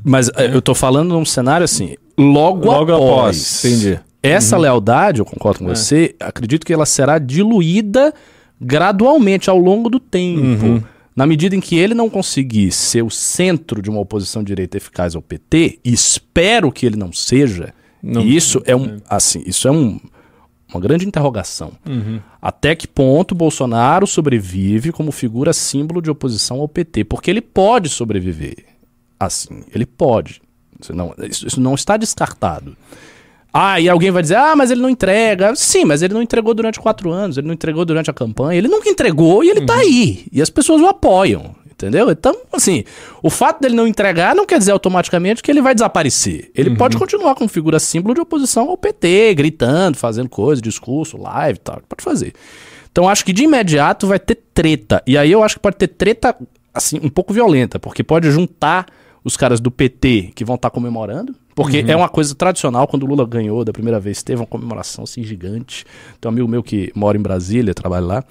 [0.04, 3.10] Mas eh, eu tô falando num cenário assim, logo, Logo após.
[3.38, 4.00] após, entendi.
[4.22, 8.14] Essa lealdade, eu concordo com você, acredito que ela será diluída
[8.60, 10.84] gradualmente ao longo do tempo.
[11.20, 15.16] Na medida em que ele não conseguir ser o centro de uma oposição direita eficaz
[15.16, 19.68] ao PT, e espero que ele não seja, Não- e isso é um, assim, isso
[19.68, 20.00] é um,
[20.74, 21.74] uma grande interrogação.
[22.42, 27.04] Até que ponto Bolsonaro sobrevive como figura símbolo de oposição ao PT?
[27.04, 28.56] Porque ele pode sobreviver.
[29.20, 30.42] Assim, ele pode.
[30.80, 32.78] Isso não, isso, isso não está descartado.
[33.52, 35.56] Ah, e alguém vai dizer, ah, mas ele não entrega.
[35.56, 38.68] Sim, mas ele não entregou durante quatro anos, ele não entregou durante a campanha, ele
[38.68, 40.26] nunca entregou e ele tá aí.
[40.32, 42.12] E as pessoas o apoiam, entendeu?
[42.12, 42.84] Então, assim,
[43.24, 46.52] o fato dele não entregar não quer dizer automaticamente que ele vai desaparecer.
[46.54, 51.58] Ele pode continuar como figura símbolo de oposição ao PT, gritando, fazendo coisa, discurso, live
[51.58, 51.82] e tal.
[51.90, 52.34] Pode fazer.
[52.92, 55.02] Então, acho que de imediato vai ter treta.
[55.08, 56.36] E aí eu acho que pode ter treta,
[56.74, 58.86] assim, um pouco violenta, porque pode juntar
[59.24, 63.06] os caras do PT que vão estar comemorando, porque é uma coisa tradicional, quando o
[63.06, 65.86] Lula ganhou da primeira vez, teve uma comemoração assim gigante.
[66.20, 68.24] Tem um amigo meu que mora em Brasília, trabalha lá,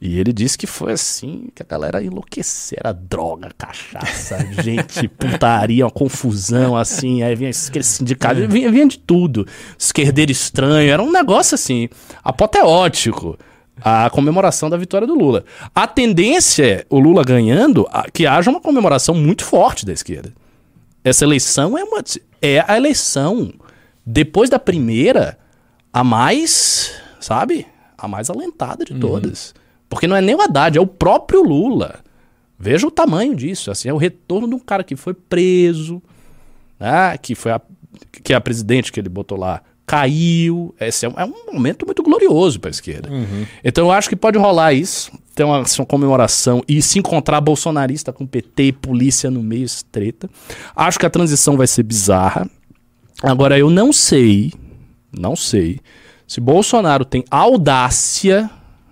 [0.00, 5.84] e ele disse que foi assim, que a galera enlouqueceu, era droga, cachaça, gente, putaria,
[5.84, 9.44] uma confusão assim, aí vinha aquele sindicato, vinha, vinha de tudo,
[9.76, 11.88] esquerdeiro estranho, era um negócio assim,
[12.22, 13.36] apoteótico
[13.80, 15.44] a comemoração da vitória do Lula.
[15.74, 20.32] A tendência é, o Lula ganhando, a- que haja uma comemoração muito forte da esquerda.
[21.04, 22.02] Essa eleição é, uma,
[22.40, 23.52] é a eleição,
[24.04, 25.38] depois da primeira,
[25.92, 27.66] a mais, sabe?
[27.96, 29.54] A mais alentada de todas.
[29.88, 32.00] Porque não é nem o Haddad, é o próprio Lula.
[32.58, 33.70] Veja o tamanho disso.
[33.70, 36.02] Assim, é o retorno de um cara que foi preso,
[36.78, 37.16] né?
[37.18, 37.60] que foi a,
[38.22, 40.74] que a presidente que ele botou lá caiu.
[40.78, 43.08] Esse é um, é um momento muito glorioso para a esquerda.
[43.64, 48.12] Então eu acho que pode rolar isso, ter uma, uma comemoração e se encontrar bolsonarista
[48.12, 50.28] com PT e polícia no meio, essa treta.
[50.74, 52.50] Acho que a transição vai ser bizarra.
[53.22, 54.52] Agora eu não sei,
[55.16, 55.78] não sei
[56.26, 58.50] se Bolsonaro tem audácia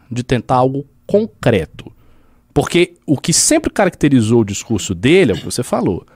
[0.09, 1.93] de tentar algo concreto.
[2.55, 6.07] Porque o que sempre caracterizou o discurso dele é o que você falou.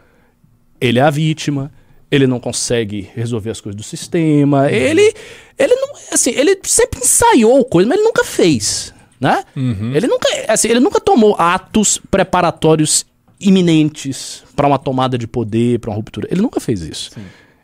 [0.81, 1.73] Ele é a vítima,
[2.09, 5.13] ele não consegue resolver as coisas do sistema, ele
[5.59, 8.95] ele não, assim, ele sempre ensaiou coisa, mas ele nunca fez.
[9.21, 9.45] Né?
[9.95, 13.05] Ele nunca, assim, ele nunca tomou atos preparatórios
[13.39, 16.29] iminentes para uma tomada de poder, para uma ruptura.
[16.31, 17.11] Ele nunca fez isso.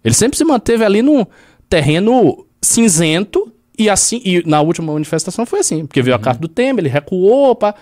[0.05, 1.27] Ele sempre se manteve ali no
[1.69, 6.49] terreno cinzento e assim, e na última manifestação foi assim, porque veio a carta do
[6.49, 7.75] Temer, ele recuou, pá.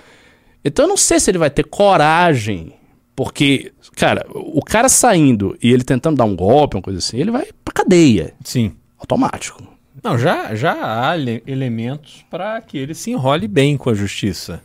[0.65, 2.73] Então eu não sei se ele vai ter coragem,
[3.15, 7.31] porque, cara, o cara saindo e ele tentando dar um golpe, uma coisa assim, ele
[7.31, 8.73] vai pra cadeia, Sim.
[8.99, 9.63] automático.
[10.05, 10.77] Não, já, já
[11.09, 14.61] há ele- elementos para que ele se enrole bem com a justiça.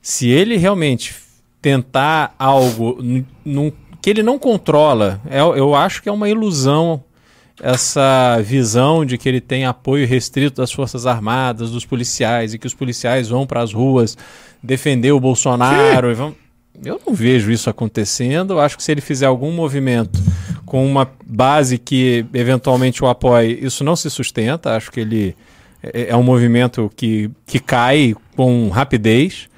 [0.00, 1.14] Se ele realmente
[1.60, 2.98] tentar algo
[3.44, 7.02] num- que ele não controla, é- eu acho que é uma ilusão
[7.62, 12.66] essa visão de que ele tem apoio restrito das Forças Armadas, dos policiais, e que
[12.66, 14.16] os policiais vão para as ruas
[14.62, 16.14] defender o Bolsonaro.
[16.14, 16.34] vão-
[16.84, 18.54] Eu não vejo isso acontecendo.
[18.54, 20.18] Eu acho que se ele fizer algum movimento
[20.66, 24.76] com uma base que eventualmente o apoie, isso não se sustenta.
[24.76, 25.36] Acho que ele
[25.82, 29.48] é, é um movimento que, que cai com rapidez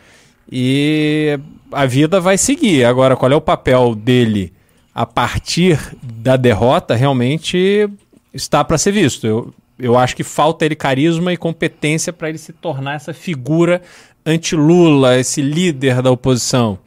[0.51, 1.39] e
[1.73, 2.85] a vida vai seguir.
[2.85, 4.53] Agora, qual é o papel dele
[4.95, 6.95] a partir da derrota?
[6.95, 7.89] Realmente
[8.33, 9.27] está para ser visto.
[9.27, 13.83] Eu, eu acho que falta ele carisma e competência para ele se tornar essa figura
[14.25, 16.79] anti-Lula, esse líder da oposição.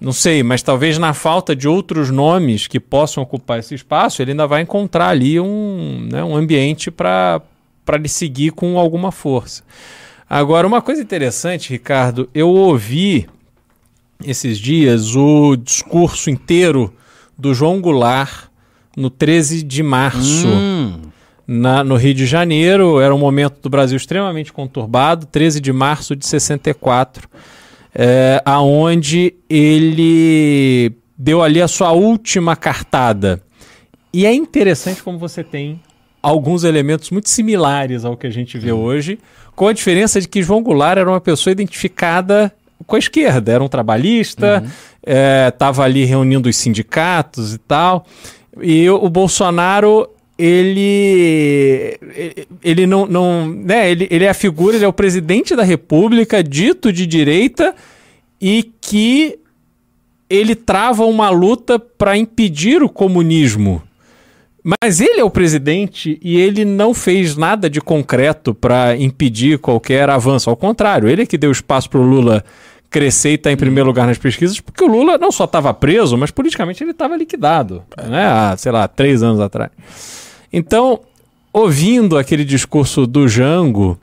[0.00, 4.32] Não sei, mas talvez na falta de outros nomes que possam ocupar esse espaço, ele
[4.32, 7.40] ainda vai encontrar ali um, né, um ambiente para
[8.00, 9.62] lhe seguir com alguma força.
[10.28, 13.28] Agora, uma coisa interessante, Ricardo, eu ouvi
[14.24, 16.92] esses dias o discurso inteiro
[17.38, 18.46] do João Goulart
[18.96, 21.00] no 13 de março Hum,
[21.46, 22.98] na- no Rio de Janeiro.
[23.00, 27.28] Era um momento do Brasil extremamente conturbado, 13 de março de 64,
[27.94, 33.42] é, aonde ele deu ali a sua última cartada.
[34.12, 35.80] E é interessante como você tem
[36.22, 39.18] alguns elementos muito similares ao que a gente vê hoje,
[39.54, 42.52] com a diferença de que João Goulart era uma pessoa identificada
[42.86, 44.64] com a esquerda, era um trabalhista,
[45.48, 48.06] estava ali reunindo os sindicatos e tal.
[48.60, 51.98] E o Bolsonaro, ele
[52.62, 56.42] ele não, não né, ele, ele é a figura, ele é o presidente da República,
[56.42, 57.74] dito de direita
[58.40, 59.38] e que
[60.28, 63.82] ele trava uma luta para impedir o comunismo.
[64.64, 70.08] Mas ele é o presidente e ele não fez nada de concreto para impedir qualquer
[70.08, 70.48] avanço.
[70.48, 72.44] Ao contrário, ele é que deu espaço para o Lula
[72.92, 76.16] crescer e estar em primeiro lugar nas pesquisas, porque o Lula não só estava preso,
[76.16, 78.24] mas politicamente ele estava liquidado, né?
[78.26, 79.70] há, sei lá, três anos atrás.
[80.52, 81.00] Então,
[81.52, 83.98] ouvindo aquele discurso do Jango,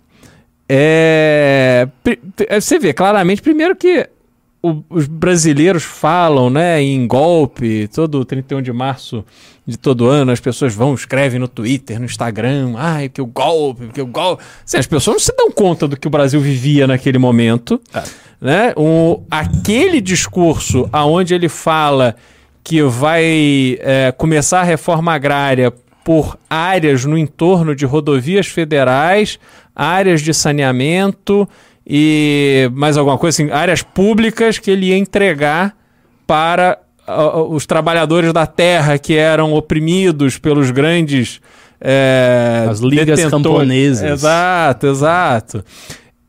[0.68, 2.20] é, pri-
[2.60, 4.08] você vê claramente, primeiro que
[4.62, 9.24] o- os brasileiros falam né, em golpe, todo 31 de março
[9.66, 13.88] de todo ano, as pessoas vão, escrevem no Twitter, no Instagram, ai, que o golpe,
[13.94, 14.44] que o golpe.
[14.66, 17.80] Assim, as pessoas não se dão conta do que o Brasil vivia naquele momento.
[18.42, 18.74] Né?
[18.76, 22.16] O, aquele discurso aonde ele fala
[22.64, 25.74] que vai é, começar a reforma agrária
[26.04, 29.38] por áreas no entorno de rodovias federais,
[29.76, 31.48] áreas de saneamento
[31.86, 35.76] e mais alguma coisa assim, áreas públicas que ele ia entregar
[36.26, 41.42] para ah, os trabalhadores da terra que eram oprimidos pelos grandes
[41.82, 43.32] é, As ligas detentores.
[43.44, 44.12] camponesas.
[44.12, 45.66] Exato, exato.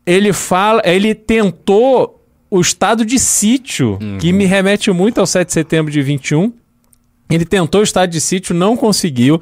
[0.07, 5.53] Ele fala, ele tentou o estado de sítio, que me remete muito ao 7 de
[5.53, 6.53] setembro de 21.
[7.31, 9.41] Ele tentou o estado de sítio, não conseguiu.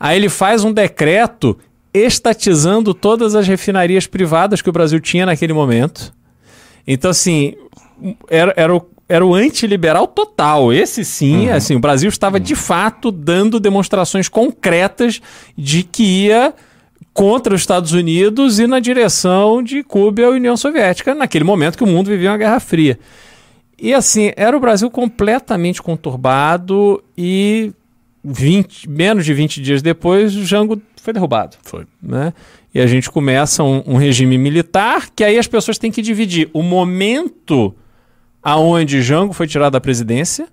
[0.00, 1.58] Aí ele faz um decreto
[1.92, 6.14] estatizando todas as refinarias privadas que o Brasil tinha naquele momento.
[6.86, 7.54] Então, assim,
[8.28, 10.72] era, era o, era o antiliberal total.
[10.72, 15.20] Esse sim, assim, o Brasil estava de fato dando demonstrações concretas
[15.56, 16.54] de que ia
[17.16, 21.78] contra os Estados Unidos e na direção de Cuba e a União Soviética, naquele momento
[21.78, 22.98] que o mundo vivia uma Guerra Fria.
[23.78, 27.72] E assim, era o Brasil completamente conturbado e
[28.22, 31.56] 20, menos de 20 dias depois o Jango foi derrubado.
[31.62, 31.86] Foi.
[32.02, 32.34] Né?
[32.74, 36.50] E a gente começa um, um regime militar que aí as pessoas têm que dividir
[36.52, 37.74] o momento
[38.42, 40.46] aonde Jango foi tirado da presidência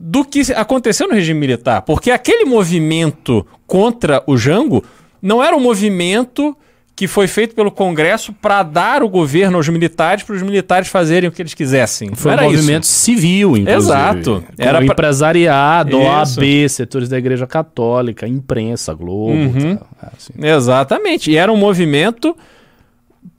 [0.00, 1.82] do que aconteceu no regime militar.
[1.82, 4.82] Porque aquele movimento contra o Jango
[5.22, 6.54] não era um movimento
[6.94, 11.26] que foi feito pelo Congresso para dar o governo aos militares, para os militares fazerem
[11.28, 12.14] o que eles quisessem.
[12.14, 13.72] Foi não um era movimento civil, inclusive.
[13.72, 14.44] Exato.
[14.58, 16.38] Era Era pra- empresariado, Isso.
[16.40, 19.32] OAB, setores da Igreja Católica, imprensa, Globo.
[19.32, 19.76] Uhum.
[19.76, 19.88] tal.
[20.02, 20.32] É, assim.
[20.38, 21.30] Exatamente.
[21.30, 22.36] E era um movimento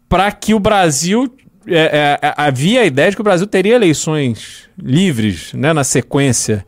[0.09, 1.31] para que o Brasil.
[1.67, 6.65] é, é, havia a ideia de que o Brasil teria eleições livres né, na sequência.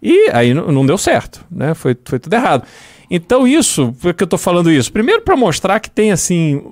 [0.00, 1.74] E aí não, não deu certo, né?
[1.74, 2.64] Foi, foi tudo errado.
[3.10, 4.92] Então, isso, por que eu estou falando isso?
[4.92, 6.62] Primeiro, para mostrar que tem assim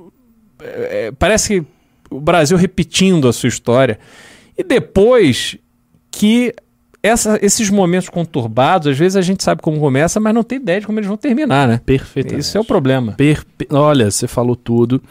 [0.60, 1.66] é, parece que
[2.10, 3.98] o Brasil repetindo a sua história.
[4.56, 5.56] E depois
[6.10, 6.54] que
[7.06, 10.80] essa, esses momentos conturbados, às vezes a gente sabe como começa, mas não tem ideia
[10.80, 11.80] de como eles vão terminar, né?
[11.84, 12.34] Perfeito.
[12.34, 13.12] Isso é o problema.
[13.12, 13.46] Perfe...
[13.70, 15.02] Olha, você falou tudo.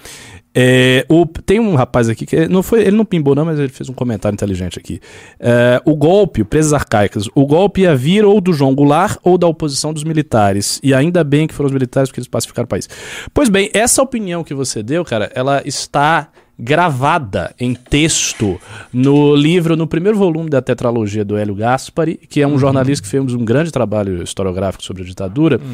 [0.57, 3.67] É, o, tem um rapaz aqui que não foi, ele não pimbou, não, mas ele
[3.67, 5.01] fez um comentário inteligente aqui.
[5.37, 9.47] É, o golpe, Presas Arcaicas, o golpe ia vir ou do João Goulart ou da
[9.47, 10.79] oposição dos militares.
[10.81, 12.87] E ainda bem que foram os militares porque eles pacificaram o país.
[13.33, 18.59] Pois bem, essa opinião que você deu, cara, ela está gravada em texto
[18.91, 22.57] no livro, no primeiro volume da tetralogia do Hélio Gaspari, que é um uhum.
[22.57, 25.73] jornalista que fez um grande trabalho historiográfico sobre a ditadura, uhum.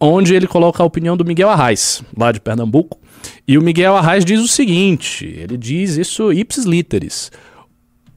[0.00, 2.98] onde ele coloca a opinião do Miguel Arraes, lá de Pernambuco.
[3.46, 7.30] E o Miguel Arraes diz o seguinte: ele diz isso ipsis literis.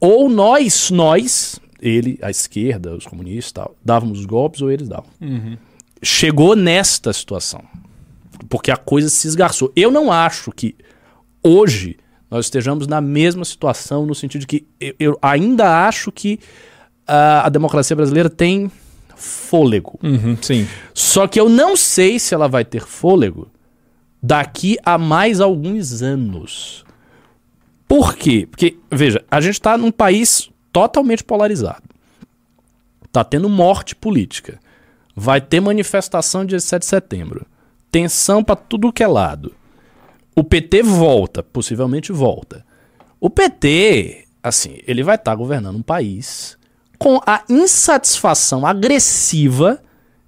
[0.00, 5.06] Ou nós, nós, ele, a esquerda, os comunistas tal, dávamos os golpes ou eles davam.
[5.20, 5.56] Uhum.
[6.02, 7.62] Chegou nesta situação.
[8.48, 9.72] Porque a coisa se esgarçou.
[9.74, 10.76] Eu não acho que
[11.42, 11.96] hoje
[12.30, 16.40] nós estejamos na mesma situação, no sentido de que eu, eu ainda acho que
[17.08, 18.70] uh, a democracia brasileira tem
[19.16, 19.98] fôlego.
[20.02, 20.66] Uhum, sim.
[20.92, 23.48] Só que eu não sei se ela vai ter fôlego
[24.22, 26.84] daqui a mais alguns anos.
[27.88, 28.46] Por quê?
[28.50, 31.84] Porque, veja, a gente está num país totalmente polarizado.
[33.12, 34.58] Tá tendo morte política.
[35.14, 37.46] Vai ter manifestação dia 7 de setembro.
[37.90, 39.54] Tensão para tudo que é lado.
[40.36, 42.64] O PT volta, possivelmente volta.
[43.18, 46.58] O PT, assim, ele vai estar tá governando um país
[46.98, 49.82] com a insatisfação agressiva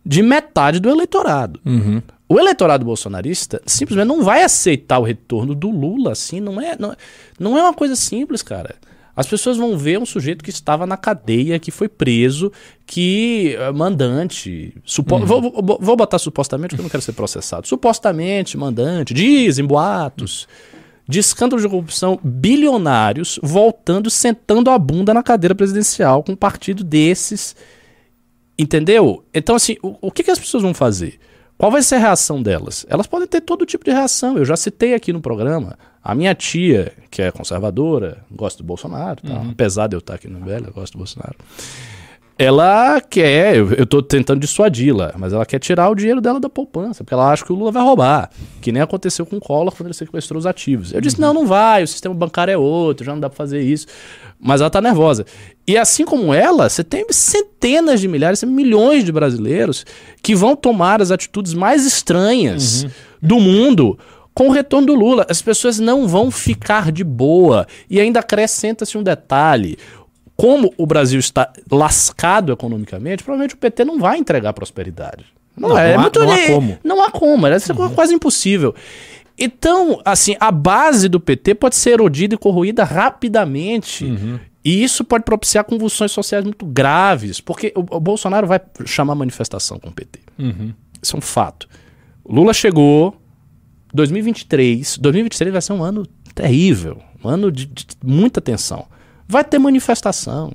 [0.04, 1.60] de metade do eleitorado.
[1.64, 2.02] Uhum.
[2.26, 6.96] O eleitorado bolsonarista simplesmente não vai aceitar o retorno do Lula, assim, não é, não,
[7.38, 8.76] não é uma coisa simples, cara.
[9.18, 12.52] As pessoas vão ver um sujeito que estava na cadeia, que foi preso,
[12.86, 15.26] que uh, mandante, supo uhum.
[15.26, 17.66] vou, vou, vou, botar supostamente, porque eu não quero ser processado.
[17.66, 20.46] Supostamente mandante, dizem boatos,
[21.08, 26.84] de escândalos de corrupção bilionários voltando, sentando a bunda na cadeira presidencial com um partido
[26.84, 27.56] desses.
[28.56, 29.24] Entendeu?
[29.34, 31.18] Então, assim, o, o que, que as pessoas vão fazer?
[31.56, 32.86] Qual vai ser a reação delas?
[32.88, 34.38] Elas podem ter todo tipo de reação.
[34.38, 35.76] Eu já citei aqui no programa.
[36.02, 39.34] A minha tia, que é conservadora, gosta do Bolsonaro, tá?
[39.34, 39.50] uhum.
[39.50, 41.36] apesar de eu estar aqui no Velho, gosta do Bolsonaro.
[42.38, 46.48] Ela quer, eu, eu tô tentando dissuadi-la, mas ela quer tirar o dinheiro dela da
[46.48, 48.30] poupança, porque ela acha que o Lula vai roubar.
[48.60, 50.92] Que nem aconteceu com o Collor quando ele sequestrou os ativos.
[50.92, 51.22] Eu disse: uhum.
[51.22, 53.88] não, não vai, o sistema bancário é outro, já não dá pra fazer isso.
[54.38, 55.26] Mas ela tá nervosa.
[55.66, 59.84] E assim como ela, você tem centenas de milhares, milhões de brasileiros
[60.22, 62.90] que vão tomar as atitudes mais estranhas uhum.
[63.20, 63.98] do mundo
[64.38, 65.26] com o retorno do Lula.
[65.28, 67.66] As pessoas não vão ficar de boa.
[67.90, 69.76] E ainda acrescenta-se um detalhe.
[70.36, 75.24] Como o Brasil está lascado economicamente, provavelmente o PT não vai entregar prosperidade.
[75.56, 76.78] Não, não é, não há, muito, não há como.
[76.84, 77.94] Não há como, é uhum.
[77.96, 78.76] quase impossível.
[79.36, 84.04] Então, assim, a base do PT pode ser erodida e corroída rapidamente.
[84.04, 84.38] Uhum.
[84.64, 89.80] E isso pode propiciar convulsões sociais muito graves, porque o, o Bolsonaro vai chamar manifestação
[89.80, 90.20] com o PT.
[90.38, 90.72] Uhum.
[91.02, 91.68] Isso é um fato.
[92.24, 93.16] Lula chegou,
[93.92, 98.86] 2023, 2023 vai ser um ano terrível, um ano de, de muita tensão.
[99.26, 100.52] Vai ter manifestação,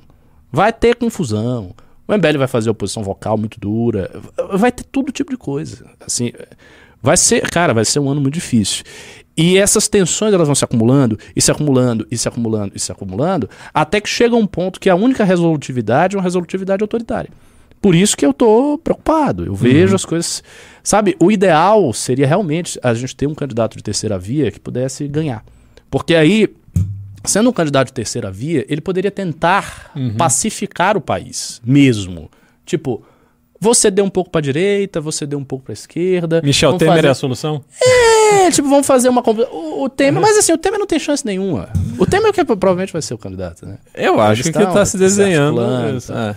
[0.50, 1.74] vai ter confusão.
[2.06, 4.10] O MBL vai fazer oposição vocal muito dura,
[4.52, 5.86] vai ter todo tipo de coisa.
[6.06, 6.32] Assim,
[7.02, 8.84] vai ser, cara, vai ser um ano muito difícil.
[9.36, 12.92] E essas tensões elas vão se acumulando, e se acumulando, e se acumulando, e se
[12.92, 17.30] acumulando, até que chega um ponto que a única resolutividade é uma resolutividade autoritária.
[17.84, 19.44] Por isso que eu tô preocupado.
[19.44, 19.96] Eu vejo uhum.
[19.96, 20.42] as coisas.
[20.82, 25.06] Sabe, o ideal seria realmente a gente ter um candidato de terceira via que pudesse
[25.06, 25.44] ganhar.
[25.90, 26.48] Porque aí,
[27.26, 30.14] sendo um candidato de terceira via, ele poderia tentar uhum.
[30.16, 32.30] pacificar o país mesmo.
[32.64, 33.04] Tipo,
[33.60, 36.40] você deu um pouco para direita, você deu um pouco para esquerda.
[36.42, 37.06] Michel Temer fazer...
[37.08, 37.62] é a solução?
[37.82, 39.20] É, tipo, vamos fazer uma.
[39.20, 40.26] O, o Temer, uhum.
[40.26, 41.68] mas assim, o Temer não tem chance nenhuma.
[41.98, 43.76] O Temer é que provavelmente vai ser o candidato, né?
[43.94, 45.60] Eu acho que ele tá se desenhando.
[45.60, 46.34] É.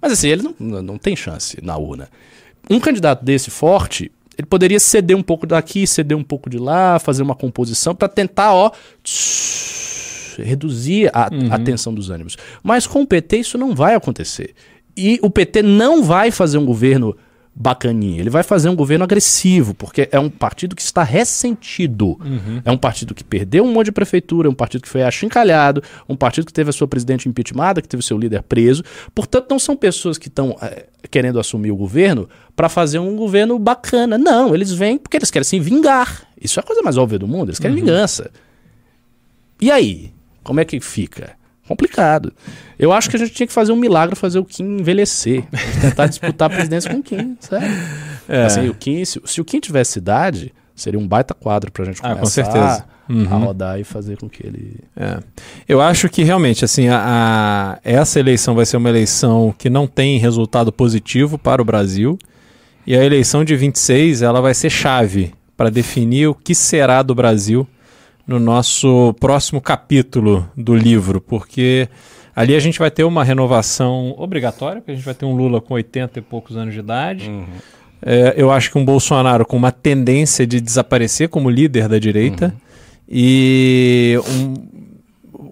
[0.00, 2.08] Mas assim, ele não, não tem chance na urna.
[2.70, 6.98] Um candidato desse forte, ele poderia ceder um pouco daqui, ceder um pouco de lá,
[6.98, 8.70] fazer uma composição para tentar, ó,
[9.02, 11.52] tss, reduzir a, uhum.
[11.52, 12.36] a tensão dos ânimos.
[12.62, 14.54] Mas com o PT isso não vai acontecer.
[14.96, 17.16] E o PT não vai fazer um governo
[17.60, 18.20] bacaninha.
[18.20, 22.16] Ele vai fazer um governo agressivo, porque é um partido que está ressentido.
[22.20, 22.62] Uhum.
[22.64, 25.82] É um partido que perdeu um monte de prefeitura, é um partido que foi achincalhado,
[26.08, 28.84] um partido que teve a sua presidente impeachmentada, que teve o seu líder preso.
[29.12, 33.58] Portanto, não são pessoas que estão é, querendo assumir o governo para fazer um governo
[33.58, 34.16] bacana.
[34.16, 36.28] Não, eles vêm porque eles querem se vingar.
[36.40, 37.84] Isso é a coisa mais óbvia do mundo, eles querem uhum.
[37.84, 38.30] vingança.
[39.60, 40.12] E aí?
[40.44, 41.37] Como é que fica?
[41.68, 42.32] Complicado.
[42.78, 45.44] Eu acho que a gente tinha que fazer um milagre fazer o Kim envelhecer.
[45.80, 47.68] Tentar disputar a presidência com o Kim, sério.
[48.28, 48.44] É.
[48.46, 51.98] Assim, o Kim, se, se, o Kim tivesse idade, seria um baita quadro pra gente
[52.02, 52.84] Ah, começar com certeza.
[52.94, 53.24] a Uhum.
[53.24, 54.80] rodar e fazer com que ele.
[54.94, 55.18] É.
[55.66, 59.86] Eu acho que realmente assim a, a- essa eleição vai ser uma eleição que não
[59.86, 62.18] tem resultado positivo para o Brasil
[62.86, 67.14] e a eleição de 26 ela vai ser chave para definir o que será do
[67.14, 67.66] Brasil
[68.28, 71.88] no nosso próximo capítulo do livro, porque
[72.36, 75.60] ali a gente vai ter uma renovação obrigatória, porque a gente vai ter um Lula
[75.62, 77.28] com 80 e poucos anos de idade.
[78.02, 82.54] É, eu acho que um Bolsonaro com uma tendência de desaparecer como líder da direita
[83.08, 84.54] e um-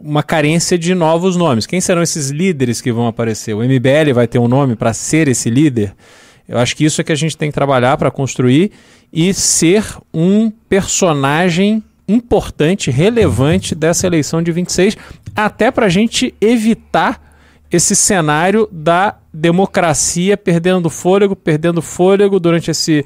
[0.04, 1.66] uma carência de novos nomes.
[1.66, 3.54] Quem serão esses líderes que vão aparecer?
[3.54, 5.94] O MBL vai ter um nome para ser esse líder?
[6.48, 8.70] Eu acho que isso é que a gente tem que trabalhar para construir
[9.12, 14.96] e ser um personagem importante, relevante dessa eleição de 26,
[15.34, 17.20] até para a gente evitar
[17.70, 23.04] esse cenário da democracia perdendo fôlego, perdendo fôlego durante esse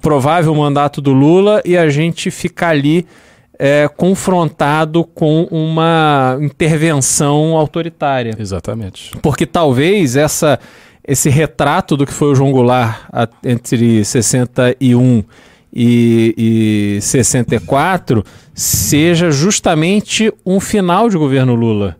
[0.00, 3.06] provável mandato do Lula e a gente ficar ali
[3.58, 8.34] é, confrontado com uma intervenção autoritária.
[8.38, 9.10] Exatamente.
[9.20, 10.58] Porque talvez essa,
[11.06, 15.24] esse retrato do que foi o João Goulart a- entre 61 e,
[15.74, 21.96] e 64 seja justamente um final de governo Lula.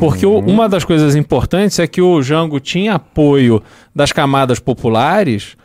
[0.00, 3.62] Porque o- uma das coisas importantes é que o Jango tinha apoio
[3.94, 5.56] das camadas populares,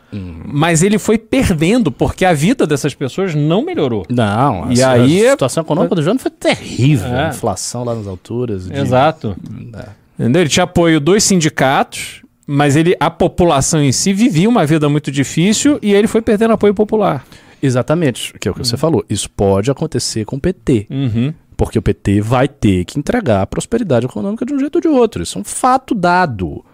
[0.44, 4.04] mas ele foi perdendo, porque a vida dessas pessoas não melhorou.
[4.08, 7.08] Não, E a, aí a situação econômica do Jânio foi terrível.
[7.08, 7.26] É.
[7.26, 8.66] A inflação lá nas alturas.
[8.68, 9.34] de- Exato.
[9.74, 9.84] É.
[10.22, 10.42] Entendeu?
[10.42, 12.22] Ele tinha apoio dos sindicatos,
[12.52, 16.52] mas ele, a população em si vivia uma vida muito difícil e ele foi perdendo
[16.52, 17.24] apoio popular.
[17.62, 19.04] Exatamente, que é o que você falou.
[19.08, 20.88] Isso pode acontecer com o PT.
[20.90, 21.32] Uhum.
[21.56, 24.88] Porque o PT vai ter que entregar a prosperidade econômica de um jeito ou de
[24.88, 25.22] outro.
[25.22, 26.64] Isso é um fato dado.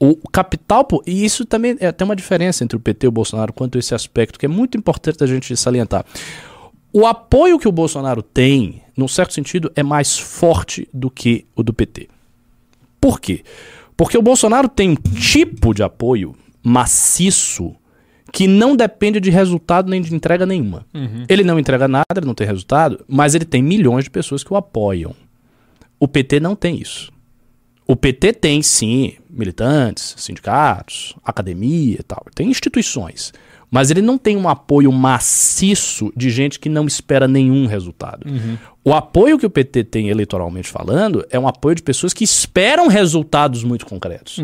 [0.00, 0.88] O capital.
[1.06, 3.80] E isso também é, tem uma diferença entre o PT e o Bolsonaro quanto a
[3.80, 6.06] esse aspecto, que é muito importante a gente salientar.
[6.90, 11.62] O apoio que o Bolsonaro tem, num certo sentido, é mais forte do que o
[11.62, 12.08] do PT.
[12.98, 13.42] Por quê?
[13.98, 17.74] Porque o Bolsonaro tem um tipo de apoio maciço
[18.32, 20.86] que não depende de resultado nem de entrega nenhuma.
[21.28, 24.52] Ele não entrega nada, ele não tem resultado, mas ele tem milhões de pessoas que
[24.52, 25.16] o apoiam.
[25.98, 27.10] O PT não tem isso.
[27.88, 32.24] O PT tem, sim, militantes, sindicatos, academia e tal.
[32.36, 33.32] Tem instituições.
[33.70, 38.26] Mas ele não tem um apoio maciço de gente que não espera nenhum resultado.
[38.82, 42.88] O apoio que o PT tem eleitoralmente falando é um apoio de pessoas que esperam
[42.88, 44.38] resultados muito concretos.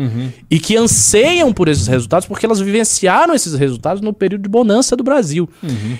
[0.51, 4.95] E que anseiam por esses resultados porque elas vivenciaram esses resultados no período de bonança
[4.95, 5.49] do Brasil.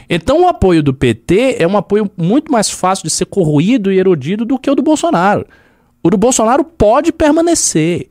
[0.08, 3.98] Então o apoio do PT é um apoio muito mais fácil de ser corroído e
[3.98, 5.46] erodido do que o do Bolsonaro.
[6.04, 8.10] O do Bolsonaro pode permanecer.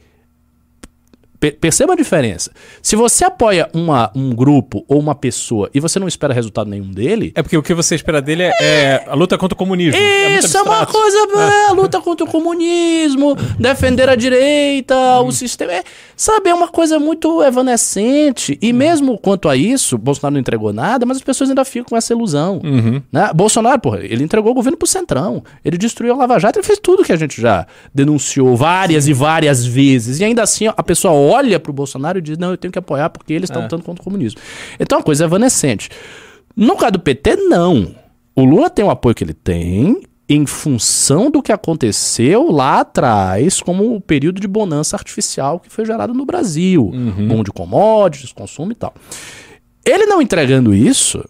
[1.45, 2.51] Pe- Perceba a diferença.
[2.81, 6.91] Se você apoia uma, um grupo ou uma pessoa e você não espera resultado nenhum
[6.91, 10.01] dele, É porque o que você espera dele é, é a luta contra o comunismo.
[10.01, 10.93] muito isso é uma abstrato.
[10.93, 11.19] coisa.
[11.69, 15.73] É, luta contra o comunismo, defender a direita, o sistema.
[15.73, 15.83] É,
[16.17, 18.59] sabe, é uma coisa muito evanescente.
[18.63, 21.97] E mesmo quanto a isso, Bolsonaro não entregou nada, mas as pessoas ainda ficam com
[21.97, 22.61] essa ilusão.
[23.13, 23.31] Né?
[23.35, 25.43] Bolsonaro, porra, ele entregou o governo pro Centrão.
[25.65, 29.13] Ele destruiu a Lava Jato, ele fez tudo que a gente já denunciou várias e
[29.13, 30.21] várias vezes.
[30.21, 33.11] E ainda assim, a pessoa olha pro Bolsonaro e diz: não, eu tenho que apoiar
[33.11, 34.41] porque eles estão lutando contra o comunismo.
[34.79, 35.89] Então é uma coisa evanescente.
[36.57, 37.95] No caso do PT, não.
[38.37, 43.61] O Lula tem o apoio que ele tem em função do que aconteceu lá atrás,
[43.61, 46.91] como o período de bonança artificial que foi gerado no Brasil.
[47.29, 48.95] Boom de commodities, consumo e tal.
[49.85, 51.23] Ele não entregando isso,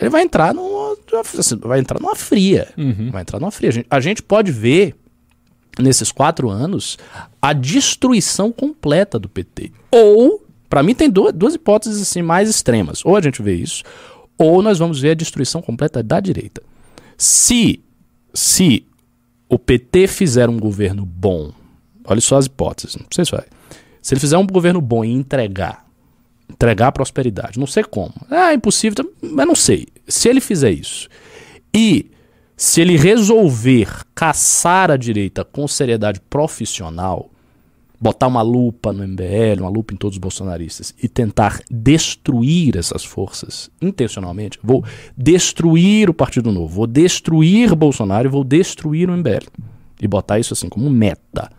[0.00, 0.96] ele vai entrar numa,
[1.38, 2.68] assim, vai entrar numa fria.
[3.10, 3.68] Vai entrar numa fria.
[3.68, 4.96] A gente, a gente pode ver
[5.80, 6.98] nesses quatro anos
[7.40, 9.72] a destruição completa do PT.
[9.90, 13.04] Ou, para mim, tem duas, duas hipóteses assim, mais extremas.
[13.04, 13.82] Ou a gente vê isso,
[14.38, 16.62] ou nós vamos ver a destruição completa da direita.
[17.16, 17.80] Se,
[18.32, 18.86] se
[19.48, 21.52] o PT fizer um governo bom,
[22.04, 23.44] olha só as hipóteses, não sei se vai.
[24.00, 25.84] Se ele fizer um governo bom e entregar,
[26.48, 28.14] entregar a prosperidade, não sei como.
[28.30, 29.86] Ah, é impossível, mas não sei.
[30.08, 31.08] Se ele fizer isso
[31.74, 32.10] e
[32.60, 37.30] se ele resolver caçar a direita com seriedade profissional,
[37.98, 43.02] botar uma lupa no MBL, uma lupa em todos os bolsonaristas e tentar destruir essas
[43.02, 44.84] forças intencionalmente, vou
[45.16, 49.46] destruir o Partido Novo, vou destruir Bolsonaro e vou destruir o MBL.
[49.98, 51.50] E botar isso assim como meta.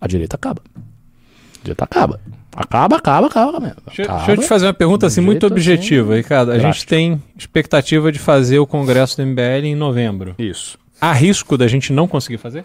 [0.00, 0.60] A direita acaba.
[0.74, 2.20] A direita acaba.
[2.60, 3.76] Acaba, acaba, acaba mesmo.
[3.86, 4.18] Deixa, Acaba.
[4.18, 6.50] deixa eu te fazer uma pergunta assim muito objetiva, assim, Ricardo.
[6.50, 10.34] A gente tem expectativa de fazer o congresso do MBL em novembro.
[10.36, 10.76] Isso.
[11.00, 12.64] Há risco da gente não conseguir fazer?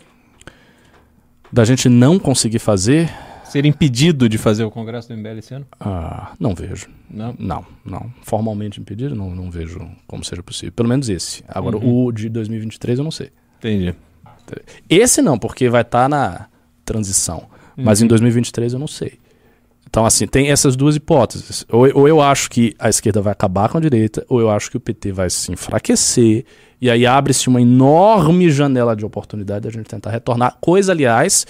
[1.51, 3.07] Da gente não conseguir fazer,
[3.43, 5.67] ser impedido de fazer o Congresso do MBL esse ano?
[5.79, 6.87] Ah, não vejo.
[7.07, 7.35] Não.
[7.37, 8.11] Não, não.
[8.23, 10.71] Formalmente impedido, não, não vejo como seja possível.
[10.71, 11.43] Pelo menos esse.
[11.47, 13.29] Agora, o de 2023 eu não sei.
[13.59, 13.93] Entendi.
[14.89, 16.47] Esse não, porque vai estar na
[16.83, 17.43] transição.
[17.77, 19.19] Mas em 2023 eu não sei.
[19.93, 21.67] Então, assim, tem essas duas hipóteses.
[21.71, 24.71] Ou, ou eu acho que a esquerda vai acabar com a direita, ou eu acho
[24.71, 26.45] que o PT vai se enfraquecer.
[26.81, 30.57] E aí abre-se uma enorme janela de oportunidade da gente tentar retornar.
[30.59, 31.45] Coisa, aliás,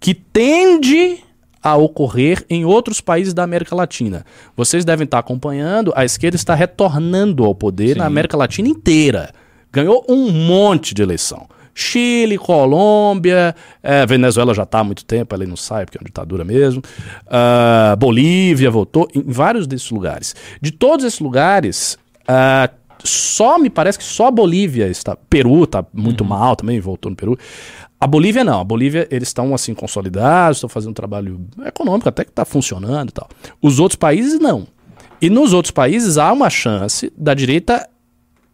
[0.00, 1.20] que tende
[1.62, 4.26] a ocorrer em outros países da América Latina.
[4.56, 8.00] Vocês devem estar acompanhando, a esquerda está retornando ao poder Sim.
[8.00, 9.30] na América Latina inteira.
[9.72, 11.46] Ganhou um monte de eleição.
[11.74, 16.06] Chile, Colômbia, eh, Venezuela já está há muito tempo, ela não sai porque é uma
[16.06, 16.80] ditadura mesmo.
[17.26, 20.36] Ah, Bolívia votou, em vários desses lugares.
[20.60, 21.98] De todos esses lugares,
[22.28, 22.70] ah,
[23.02, 25.16] só me parece que só a Bolívia está.
[25.16, 27.38] Peru está muito mal também, voltou no Peru.
[28.00, 32.24] A Bolívia não, a Bolívia eles estão assim consolidados, estão fazendo um trabalho econômico até
[32.24, 33.28] que está funcionando e tal.
[33.60, 34.66] Os outros países não.
[35.20, 37.88] E nos outros países há uma chance da direita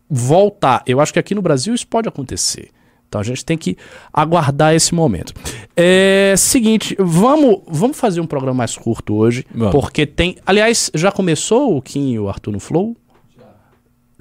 [0.08, 0.82] voltar.
[0.86, 2.70] Eu acho que aqui no Brasil isso pode acontecer.
[3.10, 3.76] Então a gente tem que
[4.12, 5.34] aguardar esse momento.
[5.76, 9.72] É seguinte, vamos, vamos fazer um programa mais curto hoje, Vamos.
[9.72, 10.36] porque tem.
[10.46, 12.96] Aliás, já começou o Kim e o Arthur no Flow?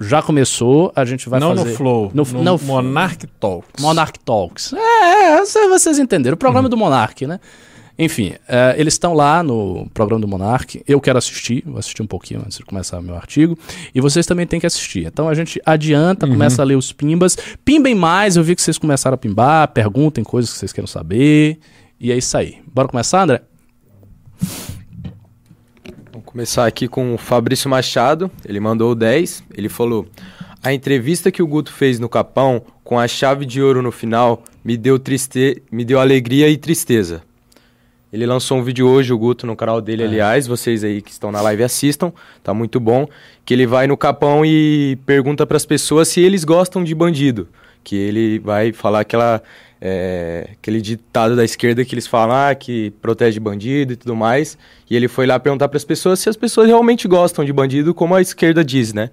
[0.00, 1.70] Já começou, a gente vai não fazer.
[1.70, 3.80] no Flow, No, no, não, Monarch Talks.
[3.80, 4.72] Monarch Talks.
[4.72, 6.34] É, é, vocês entenderam.
[6.34, 7.38] O programa do Monarch, né?
[8.02, 10.82] Enfim, é, eles estão lá no programa do Monarch.
[10.88, 13.58] Eu quero assistir, vou assistir um pouquinho antes de começar meu artigo.
[13.94, 15.04] E vocês também têm que assistir.
[15.04, 17.36] Então a gente adianta, começa a ler os pimbas.
[17.62, 21.58] Pimbem mais, eu vi que vocês começaram a pimbar, perguntem coisas que vocês queiram saber.
[22.00, 22.56] E é isso aí.
[22.72, 23.42] Bora começar, André?
[26.10, 28.30] Vamos começar aqui com o Fabrício Machado.
[28.46, 29.44] Ele mandou o 10.
[29.54, 30.06] Ele falou:
[30.62, 34.42] A entrevista que o Guto fez no Capão, com a chave de ouro no final,
[34.64, 35.62] me deu, triste...
[35.70, 37.28] me deu alegria e tristeza.
[38.12, 40.46] Ele lançou um vídeo hoje, o Guto, no canal dele, aliás.
[40.46, 43.06] Vocês aí que estão na live assistam, tá muito bom.
[43.44, 47.48] Que ele vai no Capão e pergunta para as pessoas se eles gostam de bandido.
[47.84, 49.40] Que ele vai falar aquela,
[49.80, 54.58] é, aquele ditado da esquerda que eles falam ah, que protege bandido e tudo mais.
[54.90, 57.94] E ele foi lá perguntar para as pessoas se as pessoas realmente gostam de bandido,
[57.94, 59.10] como a esquerda diz, né?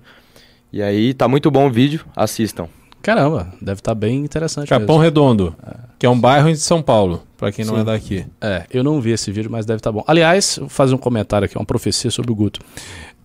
[0.73, 2.67] E aí tá muito bom o vídeo, assistam.
[3.01, 4.67] Caramba, deve estar bem interessante.
[4.67, 5.03] Capão mesmo.
[5.03, 5.55] Redondo,
[5.97, 7.81] que é um bairro de São Paulo, pra quem não Sim.
[7.81, 8.25] é daqui.
[8.41, 10.03] É, eu não vi esse vídeo, mas deve estar bom.
[10.07, 12.59] Aliás, vou fazer um comentário aqui, uma profecia sobre o Guto.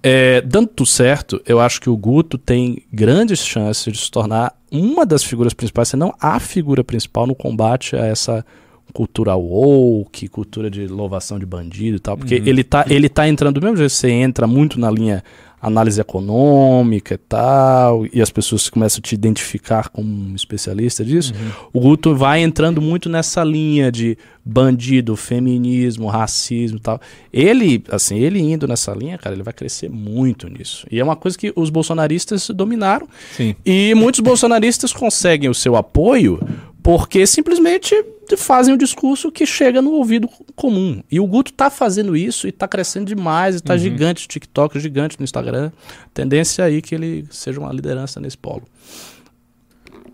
[0.03, 4.53] É, dando tudo certo, eu acho que o Guto tem grandes chances de se tornar
[4.71, 8.45] uma das figuras principais, se não a figura principal no combate a essa
[8.93, 13.59] cultura woke, cultura de louvação de bandido e tal, porque ele, tá, ele tá entrando,
[13.59, 15.23] do mesmo jeito que você entra muito na linha
[15.63, 21.33] análise econômica e tal, e as pessoas começam a te identificar como um especialista disso,
[21.73, 27.01] o Guto vai entrando muito nessa linha de bandido, feminismo, racismo e tal.
[27.33, 30.85] Ele, assim, ele indo nessa linha, cara, ele vai crescer muito nisso.
[30.91, 33.07] E é uma coisa que os bolsonaristas dominaram,
[33.37, 33.55] Sim.
[33.65, 36.41] e muitos bolsonaristas conseguem o seu apoio
[36.83, 37.95] porque simplesmente
[38.37, 41.03] fazem o discurso que chega no ouvido comum.
[41.11, 44.81] E o Guto tá fazendo isso e tá crescendo demais, e tá gigante no TikTok,
[44.81, 45.71] gigante no Instagram.
[46.13, 48.63] Tendência aí que ele seja uma liderança nesse polo.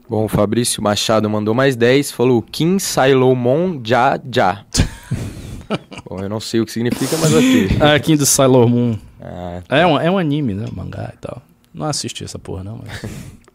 [0.08, 4.64] Bom, o Fabrício Machado mandou mais 10, falou Kim Sailomon Ja Ja.
[6.08, 7.68] Bom, eu não sei o que significa, mas ok.
[7.94, 8.98] Aqui do Sailor Moon.
[9.20, 10.66] Ah, É um, é um anime, né?
[10.72, 11.42] Mangá e tal.
[11.74, 12.80] Não assisti essa porra, não.
[12.82, 13.10] Mas...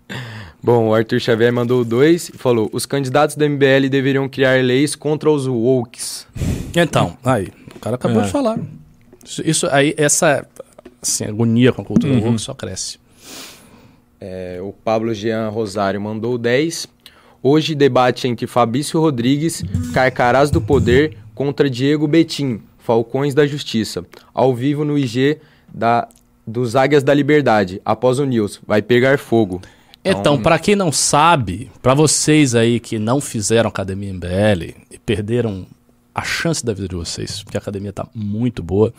[0.62, 4.96] Bom, o Arthur Xavier mandou dois e falou: os candidatos do MBL deveriam criar leis
[4.96, 6.26] contra os wokes.
[6.76, 8.26] Então, aí, o cara acabou É.
[8.26, 8.58] de falar.
[9.26, 10.48] Isso, isso aí, essa
[11.02, 12.98] assim, agonia com a cultura woke só cresce.
[14.20, 16.88] É, o Pablo Jean Rosário mandou 10.
[17.42, 19.62] Hoje, debate entre Fabrício Rodrigues,
[19.94, 24.06] Carcarás do Poder, contra Diego Betim, Falcões da Justiça.
[24.34, 25.40] Ao vivo no IG
[25.74, 26.08] da,
[26.48, 28.62] dos Águias da Liberdade, após o News.
[28.66, 29.62] Vai pegar fogo.
[30.04, 35.66] Então, pra quem não sabe, pra vocês aí que não fizeram academia MBL e perderam
[36.14, 38.94] a chance da vida de vocês, porque a academia tá muito boa,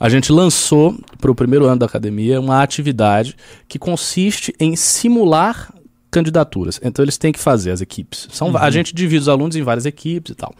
[0.00, 3.36] a gente lançou pro primeiro ano da academia uma atividade
[3.68, 5.74] que consiste em simular
[6.10, 6.80] candidaturas.
[6.82, 8.28] Então eles têm que fazer as equipes.
[8.30, 10.54] São, A gente divide os alunos em várias equipes e tal.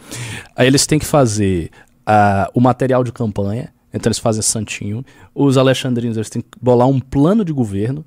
[0.56, 1.70] Aí eles têm que fazer
[2.04, 3.72] ah, o material de campanha.
[3.92, 5.04] Então eles fazem santinho.
[5.32, 8.04] Os alexandrinos eles têm que bolar um plano de governo.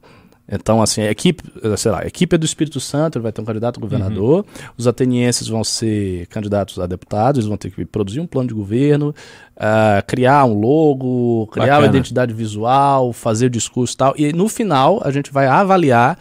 [0.49, 3.31] Então, assim, a equipe, eh, sei lá, a equipe é do Espírito Santo, ele vai
[3.33, 4.45] ter um candidato a governador,
[4.77, 8.53] os atenienses vão ser candidatos a deputados, eles vão ter que produzir um plano de
[8.53, 9.13] governo,
[9.57, 11.87] ah, criar um logo, criar uma Bacana.
[11.97, 14.13] identidade visual, fazer o discurso e tal.
[14.17, 16.17] E no final, a gente vai avaliar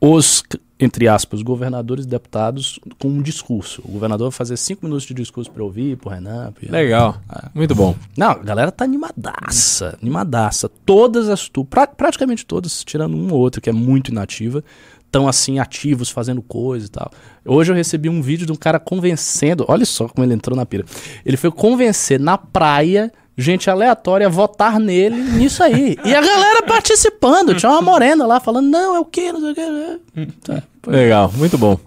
[0.00, 0.42] os,
[0.80, 3.82] entre aspas, governadores e deputados com um discurso.
[3.84, 6.52] O governador vai fazer cinco minutos de discurso para ouvir, pro Renan.
[6.52, 6.70] Pro...
[6.70, 7.20] Legal.
[7.54, 7.96] Muito bom.
[8.16, 10.70] Não, a galera tá animadaça, animadaça.
[10.86, 14.62] Todas as tu, pra, praticamente todas, tirando uma ou outra que é muito inativa,
[15.04, 17.10] estão assim ativos fazendo coisa e tal.
[17.44, 20.64] Hoje eu recebi um vídeo de um cara convencendo, olha só como ele entrou na
[20.64, 20.84] pira.
[21.24, 25.96] Ele foi convencer na praia gente aleatória votar nele nisso aí.
[26.04, 29.32] E a galera participando, tinha uma morena lá falando: "Não, é o quê?
[29.32, 30.26] Não sei o quê".
[30.42, 30.62] Tá.
[30.86, 31.78] Legal, muito bom.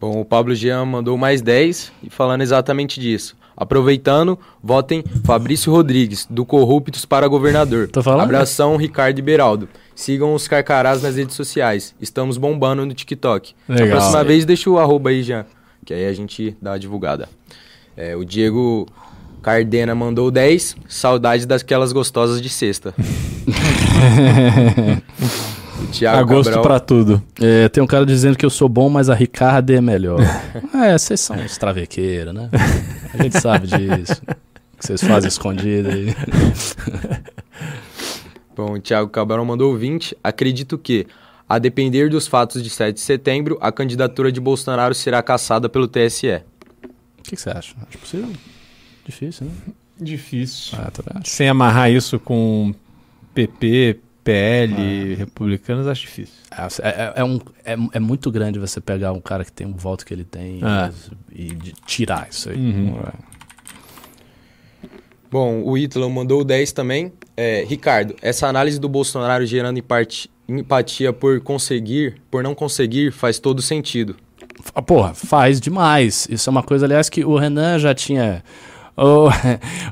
[0.00, 3.36] Bom, o Pablo Jean mandou mais 10 e falando exatamente disso.
[3.56, 7.88] Aproveitando, votem Fabrício Rodrigues, do Corruptos para Governador.
[7.88, 8.26] Tô falando?
[8.26, 9.68] Abração, Ricardo e Beraldo.
[9.96, 11.92] Sigam os Carcarás nas redes sociais.
[12.00, 13.52] Estamos bombando no TikTok.
[13.68, 13.88] Legal.
[13.88, 15.44] A próxima vez deixa o arroba aí, Jean,
[15.84, 17.28] que aí a gente dá a divulgada.
[17.96, 18.86] É, o Diego
[19.42, 20.76] Cardena mandou 10.
[20.88, 22.94] Saudade daquelas gostosas de sexta.
[25.92, 27.22] Thiago Agosto Cabral, pra tudo.
[27.40, 30.20] É, tem um cara dizendo que eu sou bom, mas a Ricardo é melhor.
[30.74, 32.50] é, vocês são uns travequeiros, né?
[33.14, 34.20] A gente sabe disso.
[34.78, 36.14] Que vocês fazem escondido aí.
[38.54, 40.16] Bom, o Thiago Cabral mandou 20.
[40.22, 41.06] Acredito que,
[41.48, 45.88] a depender dos fatos de 7 de setembro, a candidatura de Bolsonaro será caçada pelo
[45.88, 46.42] TSE.
[47.18, 47.74] O que, que você acha?
[47.88, 48.30] Acho possível.
[49.08, 49.52] Difícil, né?
[50.00, 50.78] Difícil.
[50.78, 51.28] Ah, acho.
[51.30, 52.72] Sem amarrar isso com
[53.34, 56.34] PP, PL, republicanos, acho difícil.
[56.50, 59.72] É, é- é um, é, é muito grande você pegar um cara que tem o
[59.74, 60.90] voto que ele tem É.
[61.32, 62.56] e, e de- tirar isso aí.
[62.56, 62.94] Uhum.
[63.00, 63.12] É.
[65.30, 67.12] Bom, o Ítalo mandou 10 também.
[67.36, 73.38] É, Ricardo, essa análise do Bolsonaro gerando empati- empatia por conseguir, por não conseguir, faz
[73.38, 74.16] todo sentido.
[74.74, 76.26] Ah, Porra, faz demais.
[76.30, 78.42] Isso é uma coisa, aliás, que o Renan já tinha.
[78.98, 79.28] O,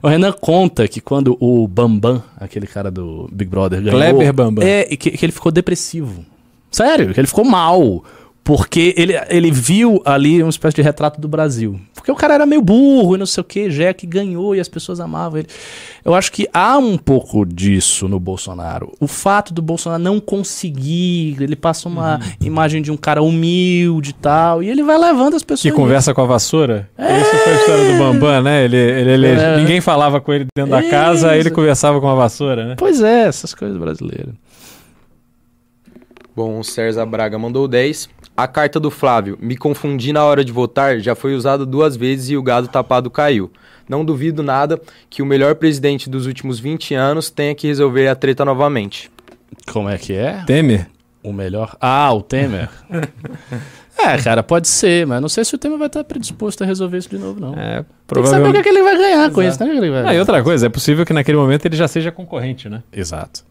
[0.03, 3.99] o Renan conta que quando o Bambam, aquele cara do Big Brother, ganhou.
[3.99, 4.67] Kleber Bambam.
[4.67, 6.25] É, que, que ele ficou depressivo.
[6.71, 8.05] Sério, que ele ficou mal.
[8.47, 11.81] Porque ele, ele viu ali uma espécie de retrato do Brasil.
[11.93, 14.69] Porque o cara era meio burro e não sei o que, Jack ganhou e as
[14.69, 15.49] pessoas amavam ele.
[16.05, 18.93] Eu acho que há um pouco disso no Bolsonaro.
[19.01, 24.13] O fato do Bolsonaro não conseguir, ele passa uma imagem de um cara humilde e
[24.13, 25.63] tal, e ele vai levando as pessoas.
[25.63, 26.89] Que conversa com a vassoura?
[26.97, 28.65] Essa foi a história do Bambam, né?
[28.65, 29.57] Ele, ele, ele- É.
[29.57, 31.55] Ninguém falava com ele dentro da casa, aí ele Isso.
[31.57, 32.75] conversava com a vassoura, né?
[32.79, 34.33] Pois é, essas coisas brasileiras.
[36.37, 38.11] Bom, o César Braga mandou 10.
[38.37, 42.29] A carta do Flávio, me confundi na hora de votar, já foi usada duas vezes
[42.31, 43.51] e o gado tapado caiu.
[43.89, 44.79] Não duvido nada
[45.09, 49.11] que o melhor presidente dos últimos 20 anos tenha que resolver a treta novamente.
[49.73, 50.43] Como é que é?
[50.45, 50.89] Temer?
[51.23, 51.77] O melhor.
[51.81, 52.69] Ah, o Temer.
[53.99, 56.99] é, cara, pode ser, mas não sei se o Temer vai estar predisposto a resolver
[56.99, 57.55] isso de novo, não.
[57.55, 58.59] É, Tem que saber o que, provavelmente.
[58.59, 59.71] é que ele vai ganhar com isso, né?
[59.71, 62.13] que ele vai- Ah, e outra coisa, é possível que naquele momento ele já seja
[62.13, 62.83] concorrente, né?
[62.93, 63.45] Exato.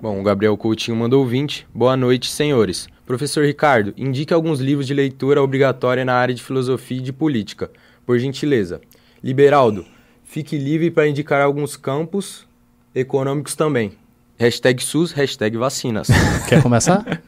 [0.00, 1.66] Bom, o Gabriel Coutinho mandou 20.
[1.74, 2.86] Boa noite, senhores.
[3.06, 7.70] Professor Ricardo, indique alguns livros de leitura obrigatória na área de filosofia e de política.
[8.04, 8.80] Por gentileza.
[9.22, 9.84] Liberaldo,
[10.24, 12.46] fique livre para indicar alguns campos
[12.94, 13.92] econômicos também.
[14.38, 16.08] Hashtag SUS, hashtag vacinas.
[16.48, 17.22] Quer começar?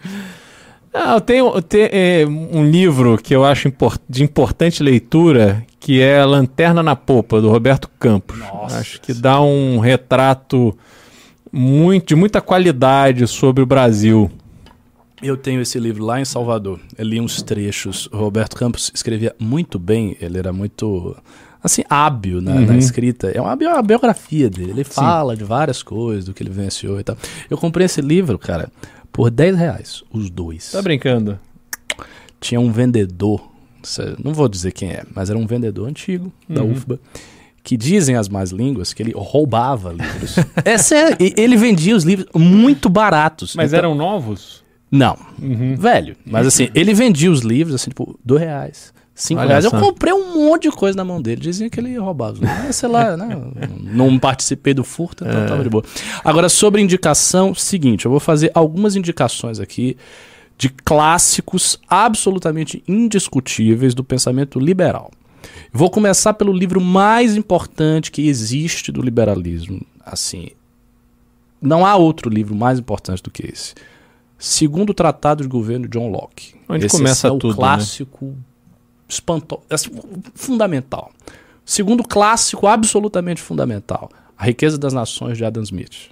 [0.93, 5.65] Ah, eu tenho, eu tenho, é, um livro que eu acho impor- de importante leitura,
[5.79, 8.39] que é Lanterna na Popa, do Roberto Campos.
[8.39, 8.79] Nossa.
[8.79, 10.77] Acho que dá um retrato
[11.53, 14.31] muito, de muita qualidade sobre o Brasil.
[15.23, 16.79] Eu tenho esse livro lá em Salvador.
[16.97, 18.09] Eu li uns trechos.
[18.13, 20.17] Roberto Campos escrevia muito bem.
[20.21, 21.17] Ele era muito,
[21.63, 22.79] assim, hábil na, na Uhum.
[22.79, 23.29] escrita.
[23.31, 24.71] É uma, bio- uma biografia dele.
[24.71, 27.17] Ele fala de várias coisas, do que ele venciou e tal.
[27.51, 28.71] Eu comprei esse livro, cara,
[29.13, 30.71] por 10 reais, os dois.
[30.71, 31.39] Tá brincando?
[32.41, 33.51] Tinha um vendedor,
[34.23, 36.71] não vou dizer quem é, mas era um vendedor antigo da Uhum.
[36.73, 37.01] UFBA.
[37.65, 40.37] Que dizem as más línguas que ele roubava livros.
[40.65, 43.55] é sério, e ele vendia os livros muito baratos.
[43.57, 44.63] Mas Então- eram novos?
[44.91, 45.77] Não, Uhum.
[45.77, 46.17] velho.
[46.25, 48.93] Mas assim, ele vendia os livros, assim, tipo, dois reais.
[49.15, 49.65] Cinco Olha reais.
[49.65, 51.41] Eu comprei um monte de coisa na mão dele.
[51.41, 52.77] Dizia que ele roubava os livros.
[52.77, 53.37] Sei lá, né?
[53.83, 55.47] Não participei do furto, então É.
[55.47, 55.83] tava de boa.
[56.25, 59.97] Agora, sobre indicação, seguinte, eu vou fazer algumas indicações aqui
[60.57, 65.11] de clássicos absolutamente indiscutíveis do pensamento liberal.
[65.73, 69.81] Vou começar pelo livro mais importante que existe do liberalismo.
[70.07, 70.49] Assim,
[71.61, 73.75] não há outro livro mais importante do que esse.
[74.39, 76.55] Segundo o Tratado de Governo de John Locke.
[76.69, 77.57] Onde esse começa é o tudo, né?
[77.57, 78.37] clássico
[79.09, 79.91] espantoso, assim,
[80.35, 81.11] fundamental.
[81.65, 86.11] Segundo clássico absolutamente fundamental, A Riqueza das Nações de Adam Smith.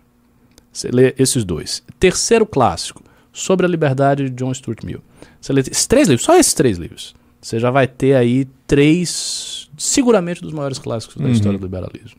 [0.73, 1.83] Você lê esses dois.
[2.01, 3.03] Terceiro clássico,
[3.33, 5.03] Sobre a Liberdade de John Stuart Mill.
[5.41, 7.15] Você lê esses três livros, só esses três livros.
[7.41, 11.31] Você já vai ter aí três, seguramente, dos maiores clássicos da Uhum.
[11.33, 12.19] história do liberalismo.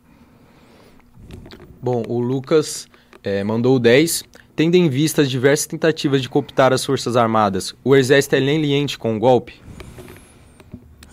[1.82, 2.88] Bom, o Lucas
[3.24, 4.24] eh, mandou 10.
[4.58, 8.98] Tendo em vista as diversas tentativas de cooptar as Forças Armadas, o Exército é leniente
[8.98, 9.54] com o golpe?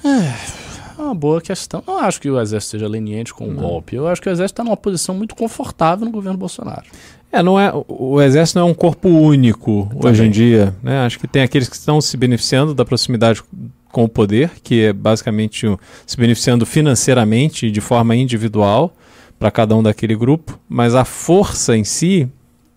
[0.03, 1.83] É uma boa questão.
[1.87, 3.97] Não acho que o Exército seja leniente com o golpe.
[3.97, 6.87] Eu acho que o Exército está numa posição muito confortável no governo Bolsonaro.
[7.31, 10.11] É, não é, o exército não é um corpo único Também.
[10.13, 11.05] hoje em dia, né?
[11.05, 13.43] Acho que tem aqueles que estão se beneficiando da proximidade
[13.91, 15.67] com o poder, que é basicamente
[16.07, 18.95] se beneficiando financeiramente e de forma individual
[19.37, 22.31] para cada um daquele grupo, mas a força em si,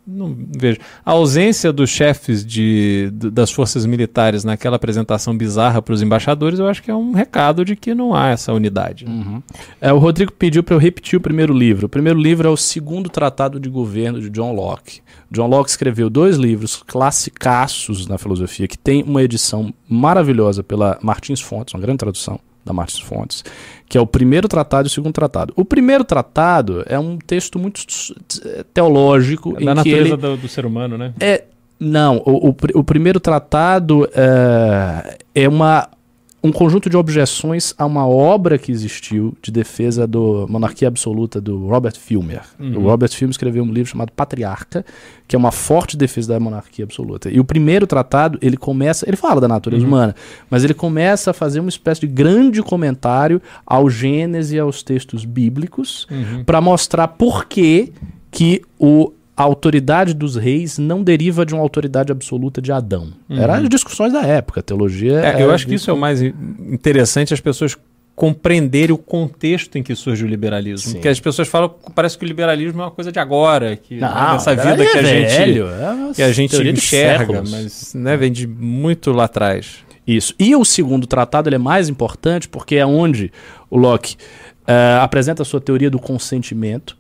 [0.07, 0.79] não vejo.
[1.05, 6.67] A ausência dos chefes de, das forças militares naquela apresentação bizarra para os embaixadores, eu
[6.67, 9.05] acho que é um recado de que não há essa unidade.
[9.05, 9.43] né?
[9.81, 11.87] É, o Rodrigo pediu para eu repetir o primeiro livro.
[11.87, 15.01] O primeiro livro é o segundo tratado de governo de John Locke.
[15.29, 21.41] John Locke escreveu dois livros classicaços na filosofia, que tem uma edição maravilhosa pela Martins
[21.41, 23.43] Fontes, uma grande tradução da Martins Fontes,
[23.87, 25.53] que é o primeiro tratado e o segundo tratado.
[25.55, 27.81] O primeiro tratado é um texto muito
[28.73, 31.13] teológico É da natureza ele do, do ser humano, né?
[31.19, 31.45] é,
[31.79, 35.87] não, o, o, o primeiro tratado é, é uma,
[36.43, 41.67] um conjunto de objeções a uma obra que existiu de defesa da monarquia absoluta do
[41.67, 42.41] Robert Filmer.
[42.77, 44.85] O Robert Filmer escreveu um livro chamado Patriarca,
[45.27, 47.29] que é uma forte defesa da monarquia absoluta.
[47.29, 50.15] E o primeiro tratado, ele começa, ele fala da natureza humana,
[50.49, 55.25] mas ele começa a fazer uma espécie de grande comentário ao Gênesis e aos textos
[55.25, 56.07] bíblicos
[56.45, 57.91] para mostrar por que
[58.29, 63.13] que o a autoridade dos reis não deriva de uma autoridade absoluta de Adão.
[63.29, 65.19] Eram as discussões da época, a teologia.
[65.19, 67.77] É, eu era acho que isso é o mais interessante, as pessoas
[68.15, 70.87] compreenderem o contexto em que surge o liberalismo.
[70.87, 70.93] Sim.
[70.93, 74.11] Porque as pessoas falam, parece que o liberalismo é uma coisa de agora, que Não,
[74.11, 78.31] né, dessa era vida que a gente é que a gente enxerga, mas né, vem
[78.31, 79.85] de muito lá atrás.
[80.07, 80.33] Isso.
[80.39, 83.31] E o segundo tratado ele é mais importante porque é onde
[83.69, 84.15] o Locke
[84.67, 86.97] eh, apresenta a sua teoria do consentimento,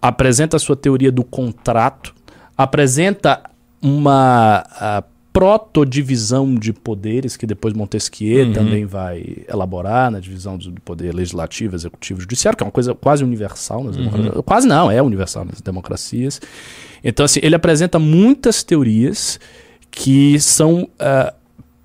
[0.00, 2.14] apresenta a sua teoria do contrato,
[2.56, 3.42] apresenta
[3.80, 5.02] uma ah,
[5.32, 12.20] protodivisão de poderes que depois Montesquieu também vai elaborar na divisão do poder legislativo, executivo
[12.20, 14.42] e judiciário, que é uma coisa quase universal nas democracias.
[14.44, 16.40] Quase não, é universal nas democracias.
[17.04, 19.38] Então, assim, ele apresenta muitas teorias
[19.90, 21.34] que são ah,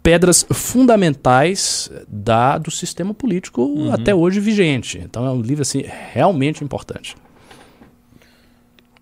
[0.03, 4.97] pedras fundamentais da, do sistema político até hoje vigente.
[4.99, 5.83] Então é um livro assim
[6.13, 7.15] realmente importante.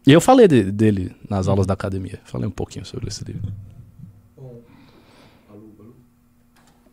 [0.05, 2.19] E eu falei de- dele nas aulas da academia.
[2.25, 3.51] Falei um pouquinho sobre esse livro.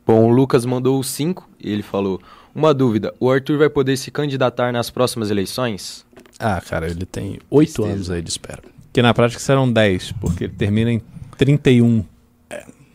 [0.07, 2.21] Bom, o Lucas mandou o 5 e ele falou:
[2.55, 6.07] Uma dúvida, o Arthur vai poder se candidatar nas próximas eleições?
[6.39, 8.63] Ah, cara, ele tem oito anos aí de espera.
[8.93, 11.03] Que na prática serão 10, porque ele termina em
[11.37, 12.05] 31,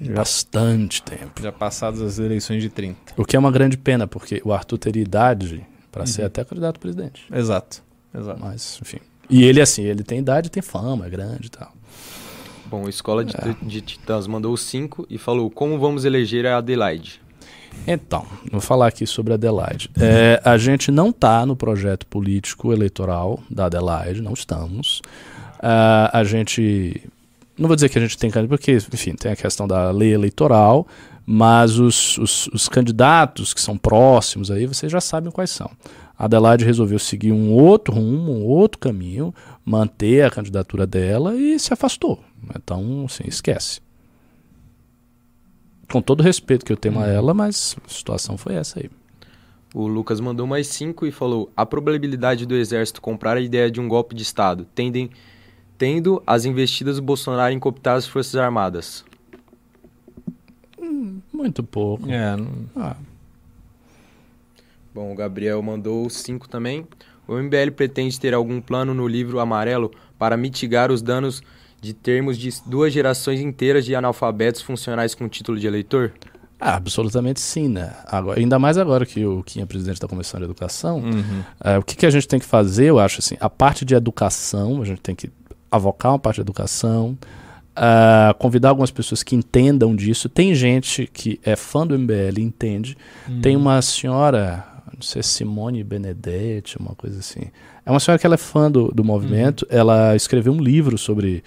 [0.10, 1.42] Bastante tempo.
[1.42, 3.14] já passadas as eleições de 30.
[3.18, 6.78] O que é uma grande pena, porque o Arthur teria idade para ser até candidato
[6.78, 7.24] a presidente.
[7.32, 7.84] Exato.
[8.14, 8.40] Exato.
[8.40, 8.98] Mas, enfim.
[9.30, 11.72] E ele, assim, ele tem idade, tem fama, é grande e tal.
[12.66, 13.56] Bom, a Escola de, É.
[13.62, 17.22] de Titãs mandou o 5 e falou: Como vamos eleger a Adelaide?
[17.88, 19.90] Então, vou falar aqui sobre a Adelaide.
[20.00, 25.02] É, a gente não está no projeto político eleitoral da Adelaide, não estamos.
[25.60, 27.02] Ah, a gente.
[27.62, 30.12] Não vou dizer que a gente tem candidato, porque, enfim, tem a questão da lei
[30.12, 30.88] eleitoral,
[31.24, 35.70] mas os, os, os candidatos que são próximos aí, vocês já sabem quais são.
[36.18, 39.32] A Adelaide resolveu seguir um outro rumo, um outro caminho,
[39.64, 42.20] manter a candidatura dela e se afastou.
[42.56, 43.80] Então, assim, esquece.
[45.92, 48.90] Com todo o respeito que eu tenho a ela, mas a situação foi essa aí.
[49.72, 53.80] O Lucas mandou mais 5 e falou: A probabilidade do exército comprar a ideia de
[53.80, 55.12] um golpe de Estado, tendem,
[55.82, 59.04] tendo as investidas do Bolsonaro em cooptar as Forças Armadas.
[61.34, 62.08] Muito pouco.
[62.08, 62.96] É, não- Ah,
[64.94, 66.86] Bom, o Gabriel mandou 5 também.
[67.28, 71.42] O MBL pretende ter algum plano no livro amarelo para mitigar os danos
[71.82, 76.14] de termos de duas gerações inteiras de analfabetos funcionais com título de eleitor?
[76.60, 77.92] ah, absolutamente sim, né?
[78.06, 81.00] Agora, ainda mais agora que o Kim é presidente da Comissão de Educação.
[81.00, 81.44] Uhum.
[81.64, 83.96] É, o que, que a gente tem que fazer, eu acho assim, a parte de
[83.96, 85.32] educação, a gente tem que
[85.72, 87.18] avocar uma parte de educação,
[87.76, 90.28] ah, convidar algumas pessoas que entendam disso.
[90.28, 92.98] Tem gente que é fã do MBL e entende.
[93.42, 97.50] Tem uma senhora, não sei, Simone Benedetti, uma coisa assim.
[97.86, 99.66] É uma senhora que ela é fã do, do movimento.
[99.70, 101.44] Ela escreveu um livro sobre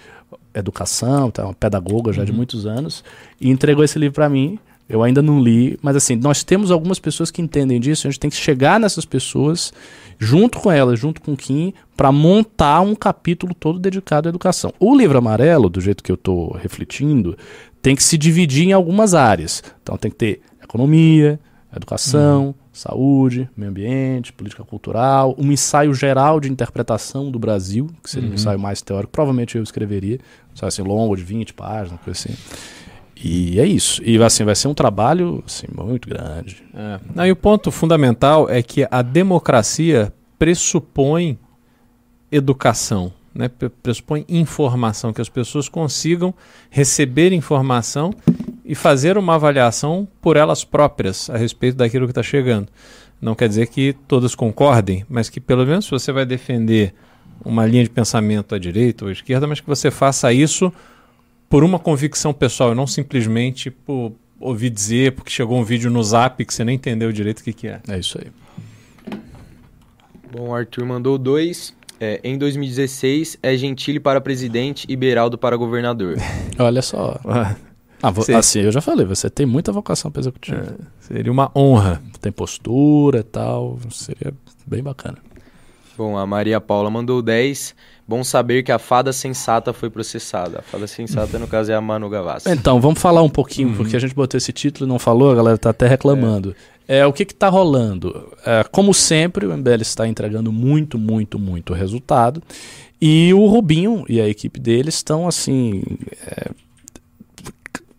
[0.53, 3.03] educação, tá, uma pedagoga já de muitos anos,
[3.39, 4.57] e entregou esse livro para mim.
[4.87, 8.19] Eu ainda não li, mas assim, nós temos algumas pessoas que entendem disso, a gente
[8.19, 9.73] tem que chegar nessas pessoas,
[10.19, 14.71] junto com elas, junto com o Kim, para montar um capítulo todo dedicado à educação.
[14.79, 17.35] O livro amarelo, do jeito que eu estou refletindo,
[17.81, 19.63] tem que se dividir em algumas áreas.
[19.81, 21.39] Então tem que ter economia,
[21.75, 28.29] educação, saúde, meio ambiente, política cultural, um ensaio geral de interpretação do Brasil, que seria
[28.29, 30.19] um ensaio mais teórico, provavelmente eu escreveria,
[30.49, 32.37] um ensaio assim longo, de 20 páginas, coisa assim.
[33.27, 34.03] E é isso.
[34.05, 36.63] E assim, vai ser um trabalho assim, muito grande.
[37.17, 37.27] É.
[37.27, 41.39] E o ponto fundamental é que a democracia pressupõe
[42.31, 43.47] educação, né?
[43.47, 46.35] Pre- pressupõe informação, que as pessoas consigam
[46.69, 48.13] receber informação
[48.63, 52.67] e fazer uma avaliação por elas próprias a respeito daquilo que está chegando.
[53.19, 56.93] Não quer dizer que todas concordem, mas que pelo menos você vai defender
[57.43, 60.71] uma linha de pensamento à direita ou à esquerda, mas que você faça isso
[61.49, 66.03] por uma convicção pessoal e não simplesmente por ouvir dizer, porque chegou um vídeo no
[66.03, 67.79] zap que você nem entendeu direito o que, que é.
[67.87, 68.31] É isso aí.
[70.31, 71.73] Bom, o Arthur mandou dois.
[71.99, 76.17] É, em 2016, é Gentili para presidente e Beraldo para governador.
[76.59, 77.17] Olha só.
[78.03, 78.33] Ah, vo- Sim.
[78.33, 80.57] assim, eu já falei, você tem muita vocação para executivo.
[80.57, 82.01] É, seria uma honra.
[82.19, 84.33] Tem postura e tal, seria
[84.67, 85.17] bem bacana.
[85.97, 87.73] Bom, a Maria Paula mandou 10.
[88.07, 90.59] Bom saber que a fada sensata foi processada.
[90.59, 92.49] A fada sensata, no caso, é a Manu Gavassi.
[92.49, 95.35] Então, vamos falar um pouquinho, porque a gente botou esse título e não falou, a
[95.35, 96.55] galera tá até reclamando.
[96.87, 98.31] É, o que que tá rolando?
[98.45, 102.43] É, como sempre, o MBL está entregando muito, muito, muito resultado.
[103.01, 105.81] E o Rubinho e a equipe dele estão assim.
[106.27, 106.51] é,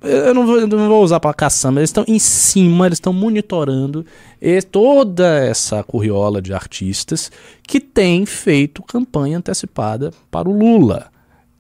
[0.02, 4.04] eu não vou, não vou usar para caçamba, eles estão em cima, eles estão monitorando
[4.40, 7.30] e toda essa curriola de artistas
[7.66, 11.06] que tem feito campanha antecipada para o Lula.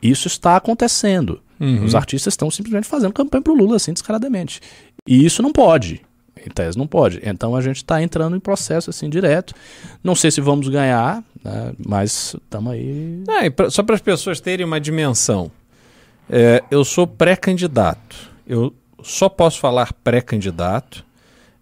[0.02, 1.40] Isso está acontecendo.
[1.84, 4.60] Os artistas estão simplesmente fazendo campanha para o Lula, assim, descaradamente.
[5.06, 6.02] E isso não pode.
[6.46, 7.18] Em tese, não pode.
[7.24, 9.54] Então a gente está entrando em processo assim direto.
[10.04, 13.22] Não sei se vamos ganhar, né, mas estamos aí.
[13.42, 15.50] E pra- só para as pessoas terem uma dimensão.
[16.28, 18.30] É, eu sou pré-candidato.
[18.46, 21.04] Eu só posso falar pré-candidato.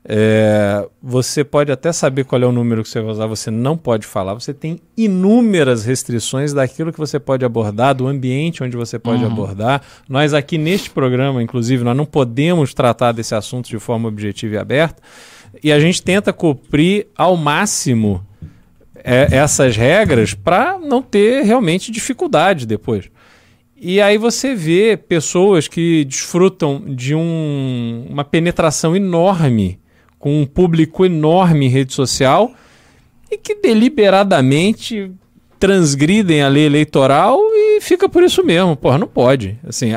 [0.07, 3.77] É, você pode até saber qual é o número que você vai usar, você não
[3.77, 4.35] pode falar.
[4.35, 9.81] Você tem inúmeras restrições daquilo que você pode abordar, do ambiente onde você pode abordar.
[10.09, 14.59] Nós aqui neste programa, inclusive, nós não podemos tratar desse assunto de forma objetiva e
[14.59, 15.03] aberta.
[15.63, 18.25] E a gente tenta cumprir ao máximo
[18.97, 23.11] é, essas regras para não ter realmente dificuldade depois.
[23.87, 29.79] E aí você vê pessoas que desfrutam de um- uma penetração enorme,
[30.19, 32.51] com um público enorme em rede social,
[33.31, 35.13] e que deliberadamente
[35.61, 38.75] transgridem a lei eleitoral e fica por isso mesmo.
[38.75, 39.59] Porra, não pode.
[39.69, 39.91] Assim,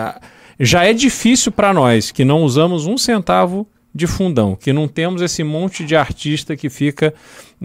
[0.59, 3.65] já é difícil para nós que não usamos um centavo
[3.95, 7.13] de fundão, que não temos esse monte de artista que fica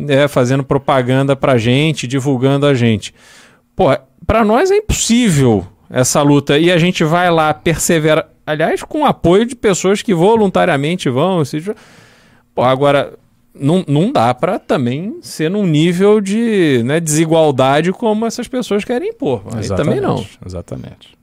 [0.06, 3.12] é, fazendo propaganda pra gente, divulgando a gente.
[3.74, 3.86] Pô,
[4.24, 9.04] para nós é impossível essa luta e a gente vai lá persevera, aliás, com o
[9.04, 11.62] apoio de pessoas que voluntariamente vão, se...
[12.54, 13.12] Pô, agora
[13.54, 19.10] não, não dá para também ser num nível de né, desigualdade como essas pessoas querem
[19.10, 19.42] impor.
[19.54, 20.24] Aí também não.
[20.44, 21.16] Exatamente.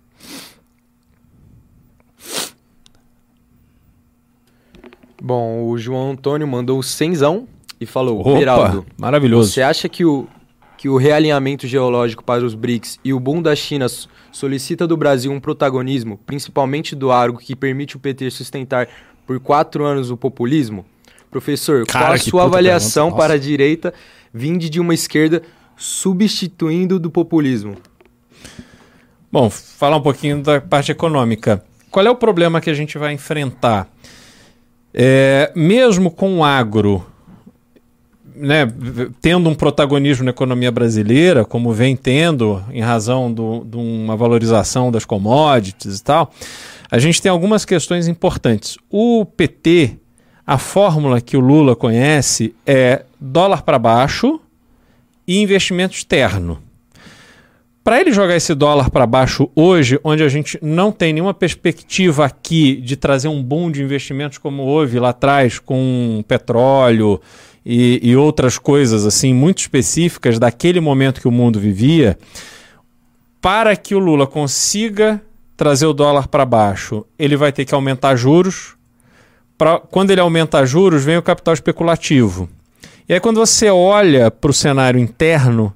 [5.22, 7.48] Bom, o João Antônio mandou cenzão
[7.80, 9.52] e falou: Opa, Beraldo, maravilhoso.
[9.52, 10.28] você acha que o,
[10.80, 13.86] que o realinhamento geológico para os BRICS e o boom da China
[14.32, 18.88] solicita do Brasil um protagonismo, principalmente do agro, que permite o PT sustentar
[19.28, 20.86] por quatro anos o populismo?
[21.30, 23.94] Professor, qual Cara, a que sua avaliação para a direita
[24.34, 25.44] vinde de uma esquerda
[25.76, 27.76] substituindo do populismo?
[29.30, 31.62] Bom, falar um pouquinho da parte econômica.
[31.92, 33.90] Qual é o problema que a gente vai enfrentar?
[34.94, 37.06] É, mesmo com o agro
[38.40, 38.68] né,
[39.22, 44.92] tendo um protagonismo na economia brasileira, como vem tendo, em razão do- de uma valorização
[44.92, 46.32] das commodities e tal,
[46.90, 48.78] a gente tem algumas questões importantes.
[48.90, 49.98] O PT,
[50.48, 54.40] a fórmula que o Lula conhece é dólar para baixo
[55.28, 56.60] e investimento externo.
[57.84, 62.26] Para ele jogar esse dólar para baixo hoje, onde a gente não tem nenhuma perspectiva
[62.26, 67.20] aqui de trazer um boom de investimentos como houve lá atrás com petróleo
[67.66, 72.18] e, e outras coisas assim muito específicas daquele momento que o mundo vivia,
[73.42, 75.22] para que o Lula consiga
[75.56, 78.76] trazer o dólar para baixo, ele vai ter que aumentar juros.
[79.58, 82.50] Pra, quando ele aumenta juros, vem o capital especulativo.
[83.08, 85.74] E aí, quando você olha para o cenário interno,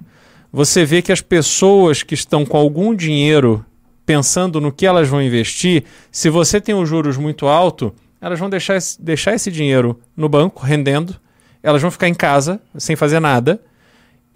[0.51, 3.65] você vê que as pessoas que estão com algum dinheiro
[4.05, 8.49] pensando no que elas vão investir, se você tem os juros muito alto, elas vão
[8.49, 11.15] deixar deixar esse dinheiro no banco rendendo,
[11.63, 13.59] elas vão ficar em casa sem fazer nada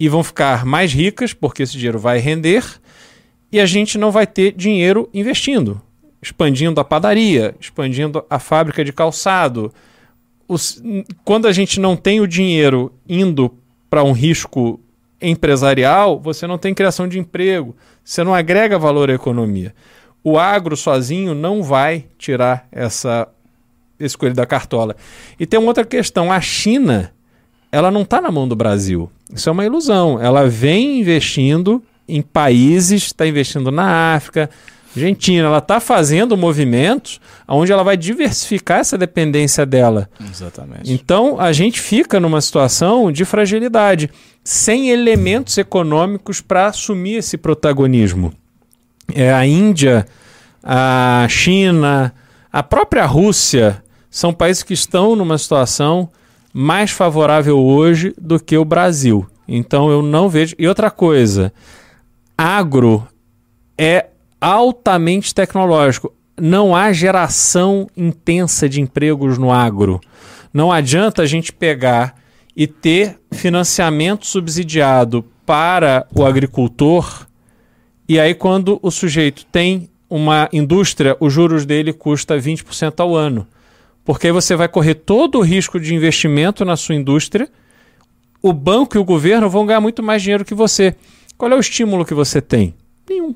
[0.00, 2.64] e vão ficar mais ricas porque esse dinheiro vai render
[3.52, 5.80] e a gente não vai ter dinheiro investindo,
[6.22, 9.72] expandindo a padaria, expandindo a fábrica de calçado,
[10.48, 10.82] os-
[11.24, 13.54] quando a gente não tem o dinheiro indo
[13.90, 14.80] para um risco
[15.20, 19.74] empresarial, você não tem criação de emprego, você não agrega valor à economia.
[20.22, 23.28] O agro sozinho não vai tirar essa
[24.00, 24.94] esse coelho da cartola.
[25.40, 27.12] E tem uma outra questão, a China,
[27.70, 29.10] ela não está na mão do Brasil.
[29.32, 30.20] Isso é uma ilusão.
[30.20, 34.48] Ela vem investindo em países, está investindo na África,
[34.96, 40.08] Argentina, ela está fazendo movimentos onde ela vai diversificar essa dependência dela.
[40.20, 40.92] Exatamente.
[40.92, 44.10] Então a gente fica numa situação de fragilidade,
[44.42, 48.32] sem elementos econômicos para assumir esse protagonismo.
[49.14, 50.06] É, a Índia,
[50.62, 52.12] a China,
[52.52, 56.10] a própria Rússia são países que estão numa situação
[56.60, 59.24] mais favorável hoje do que o Brasil.
[59.46, 60.56] Então eu não vejo.
[60.58, 61.52] E outra coisa,
[62.36, 63.06] agro
[63.78, 64.06] é
[64.40, 66.12] altamente tecnológico.
[66.36, 70.00] Não há geração intensa de empregos no agro.
[70.52, 72.16] Não adianta a gente pegar
[72.56, 77.28] e ter financiamento subsidiado para o agricultor
[78.08, 83.46] e aí quando o sujeito tem uma indústria, os juros dele custa 20% ao ano.
[84.08, 87.46] Porque aí você vai correr todo o risco de investimento na sua indústria,
[88.40, 90.96] o banco e o governo vão ganhar muito mais dinheiro que você.
[91.36, 92.74] Qual é o estímulo que você tem?
[93.06, 93.34] Nenhum.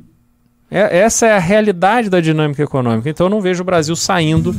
[0.71, 3.11] É- essa é a realidade da dinâmica econômica.
[3.11, 4.57] Então eu não vejo o Brasil saindo,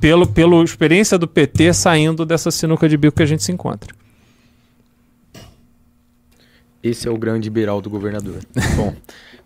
[0.00, 3.92] pelo, pela experiência do PT, saindo dessa sinuca de bico que a gente se encontra.
[6.80, 8.38] Esse é o grande liberal do governador.
[8.76, 8.94] Bom,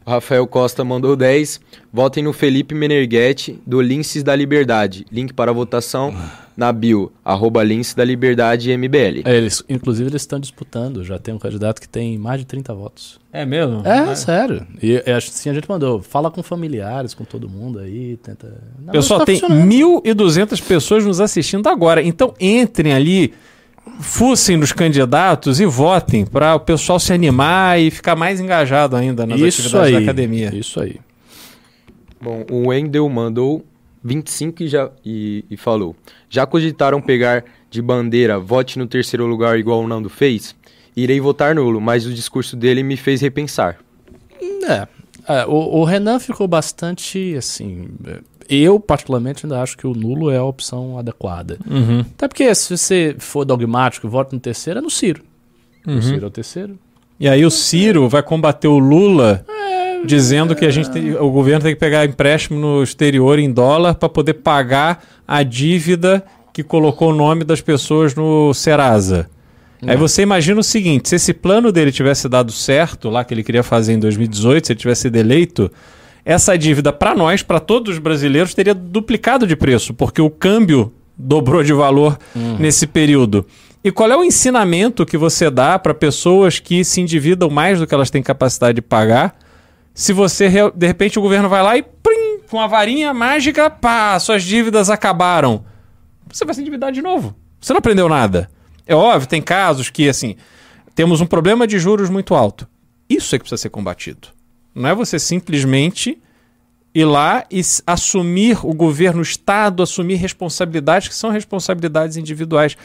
[0.07, 1.61] Rafael Costa mandou 10.
[1.93, 5.05] Votem no Felipe Menerghetti, do Linces da Liberdade.
[5.11, 6.15] Link para a votação
[6.57, 9.23] na bio, arroba Lince da Liberdade MBL.
[9.25, 11.05] É, eles, inclusive, eles estão disputando.
[11.05, 13.19] Já tem um candidato que tem mais de 30 votos.
[13.33, 13.87] É mesmo?
[13.87, 14.67] É, sério.
[14.83, 16.01] E é, assim a gente mandou.
[16.01, 18.17] Fala com familiares, com todo mundo aí.
[18.17, 18.63] Tenta.
[18.79, 19.69] Não, Pessoal, tá tem funcionando.
[19.69, 22.03] 1.200 pessoas nos assistindo agora.
[22.03, 23.35] Então entrem ali,
[24.01, 29.27] fucem nos candidatos e votem para o pessoal se animar e ficar mais engajado ainda
[29.27, 29.93] nas Isso atividades aí.
[29.93, 30.55] da academia.
[30.55, 31.01] Isso aí.
[32.21, 33.65] Bom, o Wendel mandou
[34.03, 35.95] 25 e, já, e, e falou:
[36.29, 40.55] Já cogitaram pegar de bandeira vote no terceiro lugar igual o Nando fez?
[40.97, 43.79] Irei votar nulo, mas o discurso dele me fez repensar.
[44.67, 44.89] É.
[45.29, 47.89] É, o, o Renan ficou bastante assim.
[48.49, 51.59] É, Eu, particularmente, ainda acho que o nulo é a opção adequada.
[51.69, 52.01] Uhum.
[52.01, 55.23] Até porque se você for dogmático e vota no terceiro, é no Ciro.
[55.87, 55.99] Uhum.
[55.99, 56.79] O Ciro é o terceiro.
[57.19, 59.45] E aí o Ciro vai combater o Lula
[60.05, 63.95] dizendo que a gente tem- o governo tem que pegar empréstimo no exterior em dólar
[63.95, 66.23] para poder pagar a dívida
[66.53, 69.29] que colocou o nome das pessoas no Serasa.
[69.87, 73.43] Aí você imagina o seguinte, se esse plano dele tivesse dado certo, lá que ele
[73.45, 75.71] queria fazer em 2018, se ele tivesse sido eleito,
[76.27, 80.93] essa dívida para nós, para todos os brasileiros, teria duplicado de preço, porque o câmbio
[81.17, 82.19] dobrou de valor
[82.59, 83.47] nesse período.
[83.85, 87.87] E qual é o ensinamento que você dá para pessoas que se endividam mais do
[87.87, 89.39] que elas têm capacidade de pagar?
[89.95, 94.19] Se você, de repente, o governo vai lá e, prim, com a varinha mágica, pá,
[94.19, 95.65] suas dívidas acabaram.
[96.33, 97.37] Você vai se endividar de novo.
[97.61, 98.51] Você não aprendeu nada.
[98.85, 100.35] É óbvio, tem casos que, assim,
[100.93, 102.67] temos um problema de juros muito alto.
[103.09, 104.36] Isso é que precisa ser combatido.
[104.77, 106.19] Não é você simplesmente
[106.95, 112.77] ir lá e assumir o governo, o Estado, assumir responsabilidades que são responsabilidades individuais.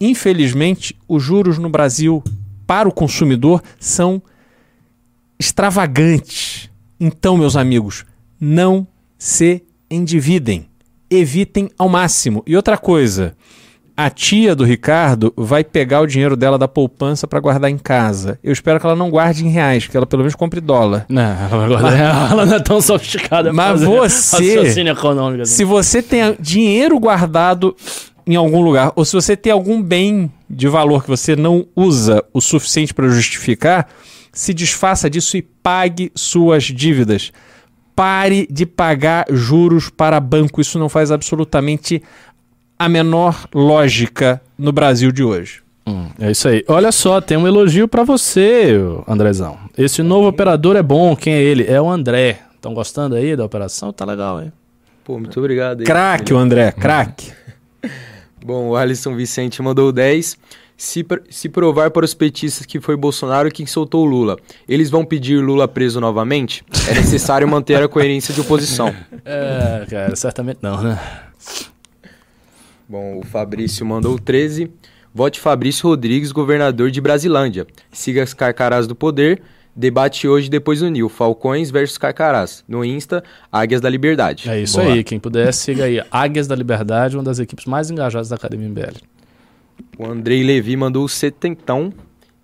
[0.00, 2.22] Infelizmente, os juros no Brasil
[2.68, 4.22] para o consumidor são
[5.40, 6.70] extravagantes.
[7.00, 8.04] Então, meus amigos,
[8.40, 8.86] não
[9.18, 10.68] se endividem.
[11.10, 12.44] Evitem ao máximo.
[12.46, 13.36] E outra coisa,
[14.04, 18.38] a tia do Ricardo vai pegar o dinheiro dela da poupança para guardar em casa.
[18.42, 21.06] Eu espero que ela não guarde em reais, que ela pelo menos compre dólar.
[21.08, 21.96] Não, agora
[22.30, 23.52] ela não é tão sofisticada.
[23.52, 25.42] Mas você- econômico.
[25.42, 25.54] assim.
[25.54, 27.76] Se você tem dinheiro guardado
[28.26, 32.24] em algum lugar, ou se você tem algum bem de valor que você não usa
[32.32, 33.88] o suficiente para justificar,
[34.32, 37.32] se desfaça disso e pague suas dívidas.
[37.94, 40.60] Pare de pagar juros para banco.
[40.60, 42.02] Isso não faz absolutamente
[42.80, 45.60] a menor lógica no Brasil de hoje.
[45.86, 46.64] Hum, é isso aí.
[46.66, 48.74] Olha só, tem um elogio pra você,
[49.06, 49.58] Andrezão.
[49.76, 51.14] Esse novo operador é bom.
[51.14, 51.66] Quem é ele?
[51.66, 52.40] É o André.
[52.54, 53.92] Estão gostando aí da operação?
[53.92, 54.50] Tá legal, hein?
[55.04, 55.80] Pô, muito obrigado.
[55.80, 55.84] aí.
[55.86, 57.30] Craque, o André, craque.
[58.42, 60.38] Bom, o Alisson Vicente mandou 10.
[60.76, 64.88] Se, pr- se provar para os petistas que foi Bolsonaro quem soltou o Lula, eles
[64.88, 66.64] vão pedir Lula preso novamente?
[66.88, 68.94] É necessário manter a coerência de oposição.
[69.22, 70.98] É, cara, certamente não, né?
[72.90, 74.68] Bom, o Fabrício mandou 13.
[75.14, 77.64] Vote Fabrício Rodrigues, governador de Brasilândia.
[77.92, 79.40] Siga as carcarás do poder.
[79.76, 82.64] Debate hoje depois do Nil, Falcões versus Carcarás.
[82.66, 83.22] No Insta,
[83.52, 84.50] Águias da Liberdade.
[84.50, 84.92] É isso Boa.
[84.92, 85.04] aí.
[85.04, 86.02] Quem puder, siga aí.
[86.10, 88.96] Águias da Liberdade, uma das equipes mais engajadas da Academia MBL.
[89.96, 91.92] O Andrei Levi mandou o setentão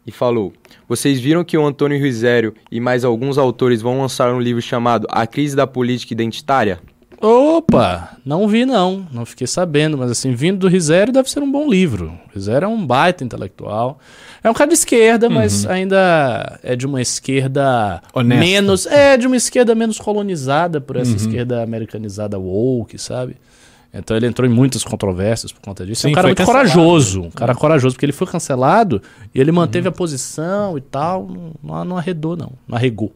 [0.07, 0.53] e falou:
[0.89, 5.09] Vocês viram que o Antônio Rizério e mais alguns autores vão lançar um livro chamado
[5.11, 6.79] A Crise da Política Identitária?
[7.21, 11.51] Opa, não vi não, não fiquei sabendo, mas assim, vindo do Rizério deve ser um
[11.51, 12.13] bom livro.
[12.29, 13.99] O Rizério é um baita intelectual.
[14.45, 18.45] É um cara de esquerda, mas ainda é de uma esquerda Honesta.
[18.45, 23.37] menos, é de uma esquerda menos colonizada por essa esquerda americanizada woke, sabe?
[23.93, 26.07] Então ele entrou em muitas controvérsias por conta disso.
[26.07, 26.69] é Sim, um cara muito cancelado.
[26.71, 29.01] corajoso, um cara corajoso, porque ele foi cancelado
[29.35, 31.27] e ele manteve a posição e tal,
[31.63, 33.11] não, não arredou não, não arregou.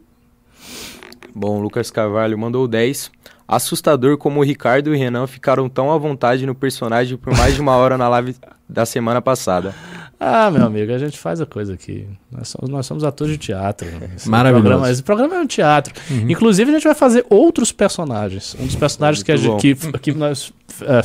[1.34, 3.11] Bom, o Lucas Carvalho mandou 10.
[3.51, 7.53] Assustador como o Ricardo e o Renan ficaram tão à vontade no personagem por mais
[7.53, 8.36] de uma hora na live
[8.68, 9.74] da semana passada.
[10.23, 12.07] Ah, meu amigo, a gente faz a coisa aqui.
[12.31, 13.89] Nós somos, nós somos atores de teatro.
[14.14, 14.62] Esse Maravilhoso.
[14.62, 15.95] Programa, esse programa é um teatro.
[16.29, 18.55] Inclusive, a gente vai fazer outros personagens.
[18.61, 20.53] Um dos personagens que, gente, que, que nós
[20.83, 21.03] é,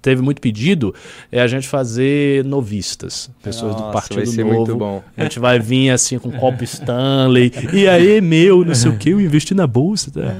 [0.00, 0.94] teve muito pedido
[1.32, 3.28] é a gente fazer novistas.
[3.42, 4.56] Pessoas do Nossa, Partido vai ser Novo.
[4.56, 5.02] muito bom.
[5.16, 7.52] A gente vai vir assim com copo Stanley.
[7.72, 10.08] E aí, meu, não sei o que, eu investi na bolsa.
[10.12, 10.36] Tá?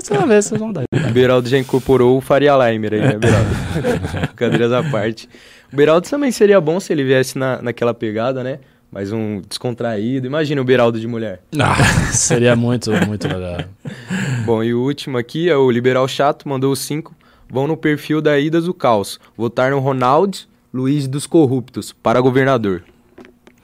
[0.00, 0.82] Você vai ver, vocês vão dar.
[0.92, 3.50] O Beraldo já incorporou o Faria Limer aí, né, Beraldo?
[4.34, 5.28] Cadeiras à parte.
[5.72, 8.58] O Beraldo também seria bom se ele viesse na, naquela pegada, né?
[8.90, 10.26] Mais um descontraído.
[10.26, 11.40] Imagina o Beraldo de mulher.
[11.60, 13.58] Ah, seria muito, muito legal.
[14.44, 17.14] Bom, e o último aqui é o Liberal Chato, mandou os cinco.
[17.50, 19.18] Vão no perfil da Idas do Caos.
[19.36, 20.38] Votar no Ronaldo
[20.72, 22.82] Luiz dos Corruptos para governador.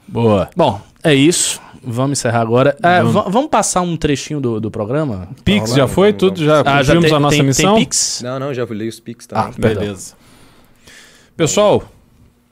[0.06, 0.50] Boa.
[0.56, 1.60] Bom, é isso.
[1.84, 2.76] Vamos encerrar agora.
[2.82, 5.28] É, va- vamos passar um trechinho do, do programa?
[5.44, 6.12] Pix Tá já foi?
[6.12, 7.74] Vamos, Tudo já Ah, já cumprimos tem, a nossa tem, missão?
[7.74, 8.20] Tem Pix?
[8.22, 9.44] Não, não, já li os pics também.
[9.48, 9.82] Ah, perdão.
[9.82, 10.14] Beleza.
[11.46, 11.82] Pessoal,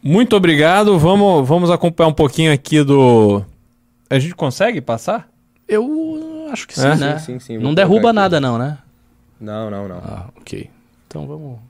[0.02, 0.98] muito obrigado.
[0.98, 3.40] Vamos, vamos acompanhar um pouquinho aqui do.
[4.10, 5.30] A gente consegue passar?
[5.68, 6.96] Eu acho que sim, É?
[6.96, 7.18] né?
[7.20, 8.16] Sim, sim, sim, Não derruba aqui.
[8.16, 8.78] nada, não, né?
[9.40, 9.98] Não, não, não.
[9.98, 10.68] Ah, ok.
[11.06, 11.60] Então vamos.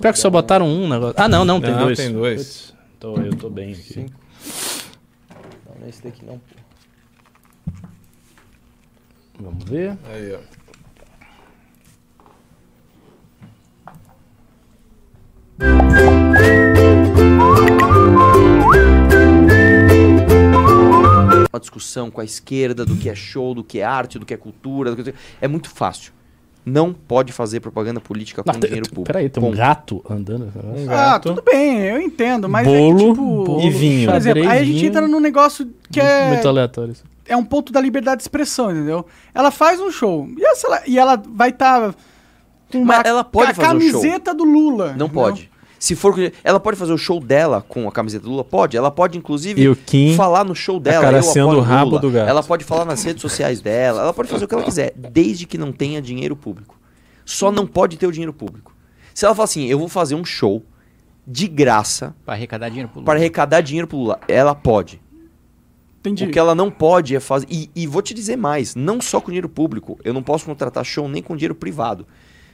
[0.00, 1.14] Pior que só botaram um negócio.
[1.18, 1.98] Ah, não, não, tem Não, dois.
[1.98, 2.74] tem dois.
[2.98, 3.82] Tô- eu tô bem aqui.
[3.92, 4.12] Cinco.
[5.78, 6.40] Não, esse daqui não.
[9.38, 9.94] Vamos ver.
[10.10, 10.38] Aí, ó.
[21.50, 24.34] Uma discussão com a esquerda do que é show, do que é arte, do que
[24.34, 24.94] é cultura.
[24.94, 26.12] do que- É muito fácil.
[26.64, 29.06] Não pode fazer propaganda política com Não, tem- dinheiro público.
[29.06, 29.56] Peraí, tem um Ponto.
[29.56, 30.52] gato andando.
[30.88, 31.30] Ah, Gato.
[31.30, 34.06] tudo bem, eu entendo, mas é Bolo que, tipo, e vinho.
[34.10, 36.92] Por exemplo, aí a gente entra num negócio que é, Muito aleatório.
[36.92, 37.02] isso.
[37.26, 39.06] é um ponto da liberdade de expressão, entendeu?
[39.34, 41.94] Ela faz um show e, ela, e ela vai estar com
[42.78, 44.00] uma Mas ela pode ca- fazer um show.
[44.00, 44.94] camiseta do Lula.
[44.96, 45.50] Não pode.
[45.78, 46.14] Se for.
[46.44, 48.44] Ela pode fazer o show dela com a camiseta do Lula?
[48.44, 48.76] Pode.
[48.76, 51.10] Ela pode, inclusive, E o Kim falar no show dela.
[51.10, 52.00] eu apoio o rabo Lula.
[52.02, 52.28] do gato.
[52.28, 54.02] Ela pode falar nas redes sociais dela.
[54.02, 56.78] Ela pode fazer o que ela quiser, desde que não tenha dinheiro público.
[57.24, 58.74] Só não pode ter o dinheiro público.
[59.14, 60.62] Se ela falar assim, eu vou fazer um show
[61.26, 63.06] de graça Pra arrecadar dinheiro pro Lula.
[63.06, 65.00] para arrecadar dinheiro pro Lula, ela pode.
[66.00, 66.24] Entendi.
[66.24, 67.46] O que ela não pode é fazer.
[67.50, 69.98] E, e vou te dizer mais: não só com dinheiro público.
[70.04, 72.06] Eu não posso contratar show nem com dinheiro privado.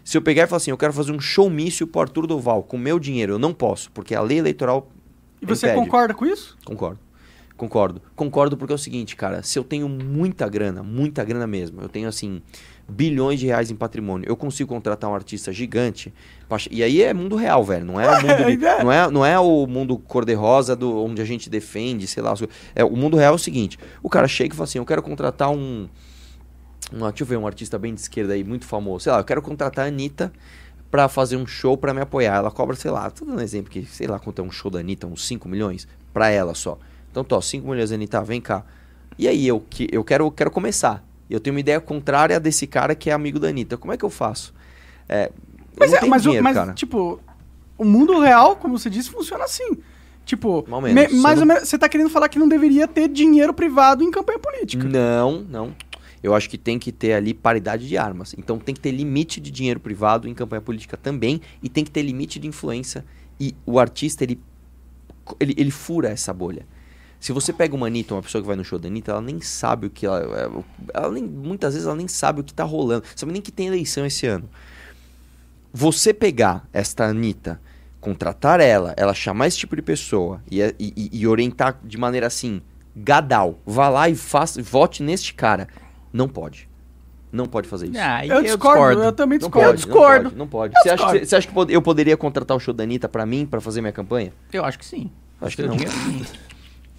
[0.07, 2.79] Se eu pegar e falar assim, eu quero fazer um showmício pro Arthur Doval com
[2.79, 4.89] meu dinheiro, eu não posso, porque a lei eleitoral.
[5.43, 5.83] E você impede.
[5.85, 6.57] concorda com isso?
[6.65, 7.01] Concordo.
[7.57, 8.01] Concordo.
[8.15, 11.89] Concordo porque é o seguinte, cara, se eu tenho muita grana, muita grana mesmo, eu
[11.89, 12.41] tenho assim,
[12.89, 16.15] bilhões de reais em patrimônio, eu consigo contratar um artista gigante.
[16.71, 17.85] E aí é mundo real, velho.
[17.85, 18.85] Não é o mundo, de- É.
[18.85, 22.33] não é, não é o mundo cor-de-rosa onde a gente defende, sei lá.
[22.77, 25.03] É, o mundo real é o seguinte: o cara chega e fala assim, eu quero
[25.03, 25.89] contratar um.
[26.93, 29.05] Uma- deixa eu ver, um artista bem de esquerda aí, muito famoso.
[29.05, 30.33] Sei lá, eu quero contratar a Anitta
[30.91, 32.37] pra fazer um show pra me apoiar.
[32.37, 34.71] Ela cobra, sei lá, tô dando um exemplo que, sei lá, quanto é um show
[34.71, 36.79] da Anitta, uns 5 milhões pra ela só.
[37.11, 38.65] Então, tô, 5 milhões, Anitta, vem cá.
[39.19, 41.03] E aí, eu, que, eu quero, quero começar.
[41.29, 43.77] Eu tenho uma ideia contrária desse cara que é amigo da Anitta.
[43.77, 44.55] Como é que eu faço?
[45.09, 45.33] É,
[45.79, 47.21] Mas, eu não é, mas, o- dinheiro, mas, tipo,
[47.77, 49.77] o mundo real, como você disse, funciona assim.
[50.25, 51.13] Tipo, ou me- menos.
[51.21, 54.11] mais Você ou menos, você tá querendo falar que não deveria ter dinheiro privado em
[54.11, 54.85] campanha política.
[54.87, 55.75] Não, não.
[56.27, 58.35] Eu acho que tem que ter ali paridade de armas.
[58.37, 61.91] Então tem que ter limite de dinheiro privado em campanha política também e tem que
[61.91, 63.05] ter limite de influência.
[63.39, 64.41] E o artista, ele,
[65.39, 66.67] ele, ele fura essa bolha.
[67.21, 69.41] Se você pega uma Anitta, uma pessoa que vai no show da Anitta, ela nem
[69.41, 70.65] sabe o que ela.
[70.93, 73.05] ela nem, muitas vezes ela nem sabe o que tá rolando.
[73.15, 74.51] Sabe nem que tem eleição esse ano.
[75.73, 77.61] Você pegar esta Anitta,
[78.01, 82.27] contratar ela, ela chamar esse tipo de pessoa e, e- e- e orientar de maneira
[82.27, 82.61] assim,
[82.97, 85.69] gadal, vá lá e faça, vote neste cara.
[86.17, 86.67] Não pode.
[87.31, 87.99] Não pode fazer isso.
[87.99, 89.69] Ah, aí eu, discordo, eu também Não discordo.
[89.69, 90.23] pode, eu discordo.
[90.25, 90.39] Não pode.
[90.39, 90.75] Não pode.
[90.77, 91.27] Eu Você acha, que, discordo.
[91.29, 93.93] você acha que eu poderia contratar o show da Anitta pra mim, pra fazer minha
[93.93, 94.33] campanha?
[94.53, 95.11] Eu acho que sim.
[95.41, 95.77] Acho que não.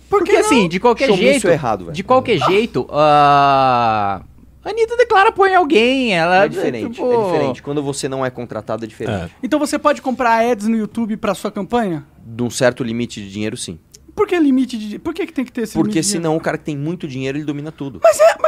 [0.09, 0.45] Porque que não?
[0.45, 1.47] assim, de qualquer Showmício jeito.
[1.47, 1.93] é errado, velho.
[1.95, 4.21] De qualquer jeito, a.
[4.63, 6.13] Anitta declara apoio em alguém.
[6.13, 7.63] Ela É diferente, tipo, é diferente.
[7.63, 9.33] Quando você não é contratado, é diferente.
[9.41, 12.05] Então você pode comprar ads no YouTube pra sua campanha?
[12.23, 13.79] De um certo limite de dinheiro, sim.
[14.17, 14.99] Por que limite de.
[14.99, 16.75] Por que, que tem que ter esse Porque limite de senão o cara que tem
[16.75, 18.01] muito dinheiro, ele domina tudo.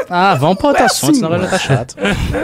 [0.10, 1.20] Ah, vamos pra outro é assunto, assim.
[1.20, 1.96] senão agora já tá chato.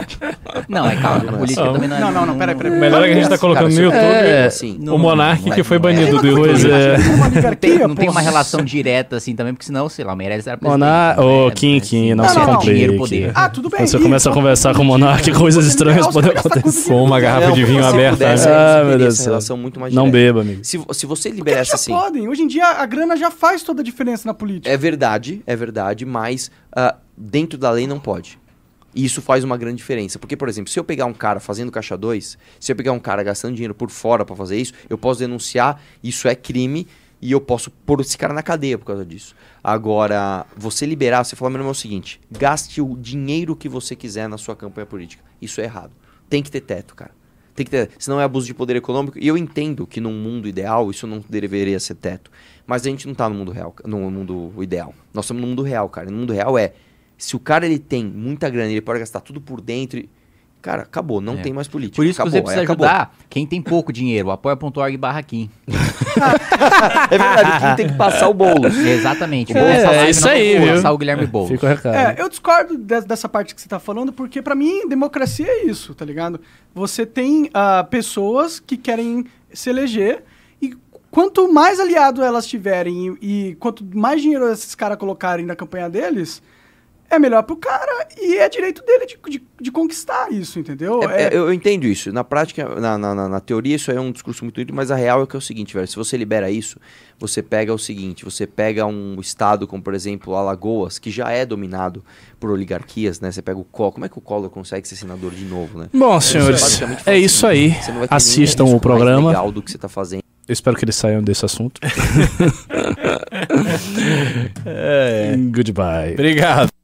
[0.68, 1.30] Não, é calma.
[1.30, 1.72] A política Não.
[1.74, 2.00] também não é.
[2.00, 2.78] Não, não, não, peraí, peraí.
[2.78, 4.76] Melhor é que a gente tá colocando no YouTube É, assim.
[4.80, 5.94] Não, o Monark não é- que foi não é.
[5.94, 6.96] banido do é.
[7.14, 10.56] Uma Não tem, uma relação direta assim também, porque senão, sei lá, o Meirelles era
[10.56, 10.80] presidente.
[10.80, 12.72] Monark, ô, É, Kim, é, Kim, assim, não se complique.
[12.72, 13.32] Dinheiro, poder.
[13.34, 13.78] Ah, tudo bem.
[13.80, 16.88] Quando você começa a conversar com o Monark, coisas estranhas podem acontecer.
[16.88, 18.24] Com uma garrafa de vinho aberta.
[18.28, 18.34] né?
[18.46, 19.32] Ah, meu Deus essa do céu.
[19.32, 20.60] relação muito mais Não beba, amigo.
[20.62, 21.92] Se, vo- se você liberasse já assim...
[21.92, 22.28] podem.
[22.28, 24.72] Hoje em dia a grana já faz toda a diferença na política.
[24.72, 28.38] É verdade, é verdade, mas ah, dentro da lei não pode.
[28.94, 30.18] E isso faz uma grande diferença.
[30.18, 32.98] Porque, por exemplo, se eu pegar um cara fazendo caixa 2, se eu pegar um
[32.98, 36.86] cara gastando dinheiro por fora pra fazer isso, eu posso denunciar, isso é crime
[37.20, 39.34] e eu posso pôr esse cara na cadeia por causa disso.
[39.62, 43.94] Agora, você liberar, você falar, meu irmão, é o seguinte: gaste o dinheiro que você
[43.94, 45.22] quiser na sua campanha política.
[45.40, 45.92] Isso é errado.
[46.28, 47.15] Tem que ter teto, cara.
[47.56, 49.18] Tem que ter, senão é abuso de poder econômico.
[49.18, 52.30] E eu entendo que num mundo ideal isso não deveria ser teto.
[52.66, 54.94] Mas a gente não tá no mundo real, no mundo ideal.
[55.14, 56.10] Nós estamos no mundo real, cara.
[56.10, 56.74] No mundo real é
[57.16, 60.06] se o cara ele tem muita grana, ele pode gastar tudo por dentro.
[60.66, 61.42] Cara, acabou, não É.
[61.42, 61.94] tem mais política.
[61.94, 64.32] Por isso que acabou, você precisa é, ajudar quem tem pouco dinheiro.
[64.32, 65.48] Apoia.org barra Kim.
[67.10, 68.66] É verdade, quem tem que passar o bolo.
[68.84, 69.56] Exatamente.
[69.56, 70.74] É, Essa live é isso não aí, viu?
[70.74, 71.50] lançar o Guilherme Boulos.
[71.50, 71.94] Fica o recado.
[71.94, 75.64] É, eu discordo de- dessa parte que você tá falando, porque pra mim democracia é
[75.66, 76.40] isso, tá ligado?
[76.74, 80.24] Você tem ah, pessoas que querem se eleger
[80.60, 80.74] e
[81.10, 85.88] quanto mais aliado elas tiverem e, e quanto mais dinheiro esses caras colocarem na campanha
[85.88, 86.42] deles,
[87.10, 91.02] é melhor pro cara e é direito dele de, de- de conquistar isso, entendeu?
[91.10, 92.12] É, É- é, eu eu entendo isso.
[92.12, 94.90] Na prática, na, na, na- na teoria, isso aí é um discurso muito útil, mas
[94.90, 95.86] a real é que é o seguinte, velho.
[95.86, 96.78] Se você libera isso,
[97.18, 101.46] você pega o seguinte: você pega um estado como, por exemplo, Alagoas, que já é
[101.46, 102.04] dominado
[102.40, 103.30] por oligarquias, né?
[103.30, 103.92] Você pega o Collor.
[103.92, 105.88] Como é que o Collor consegue ser senador de novo, né?
[105.94, 107.70] Bom, Você senhores, é fala isso assim, aí.
[107.82, 109.28] você não vai ter Assistam o mais programa.
[109.28, 110.22] legal do que você tá fazendo.
[110.48, 111.80] Eu espero que eles saiam desse assunto.
[111.80, 113.16] Goodbye.
[114.66, 115.34] É.
[115.36, 116.12] Goodbye.
[116.12, 116.75] Obrigado.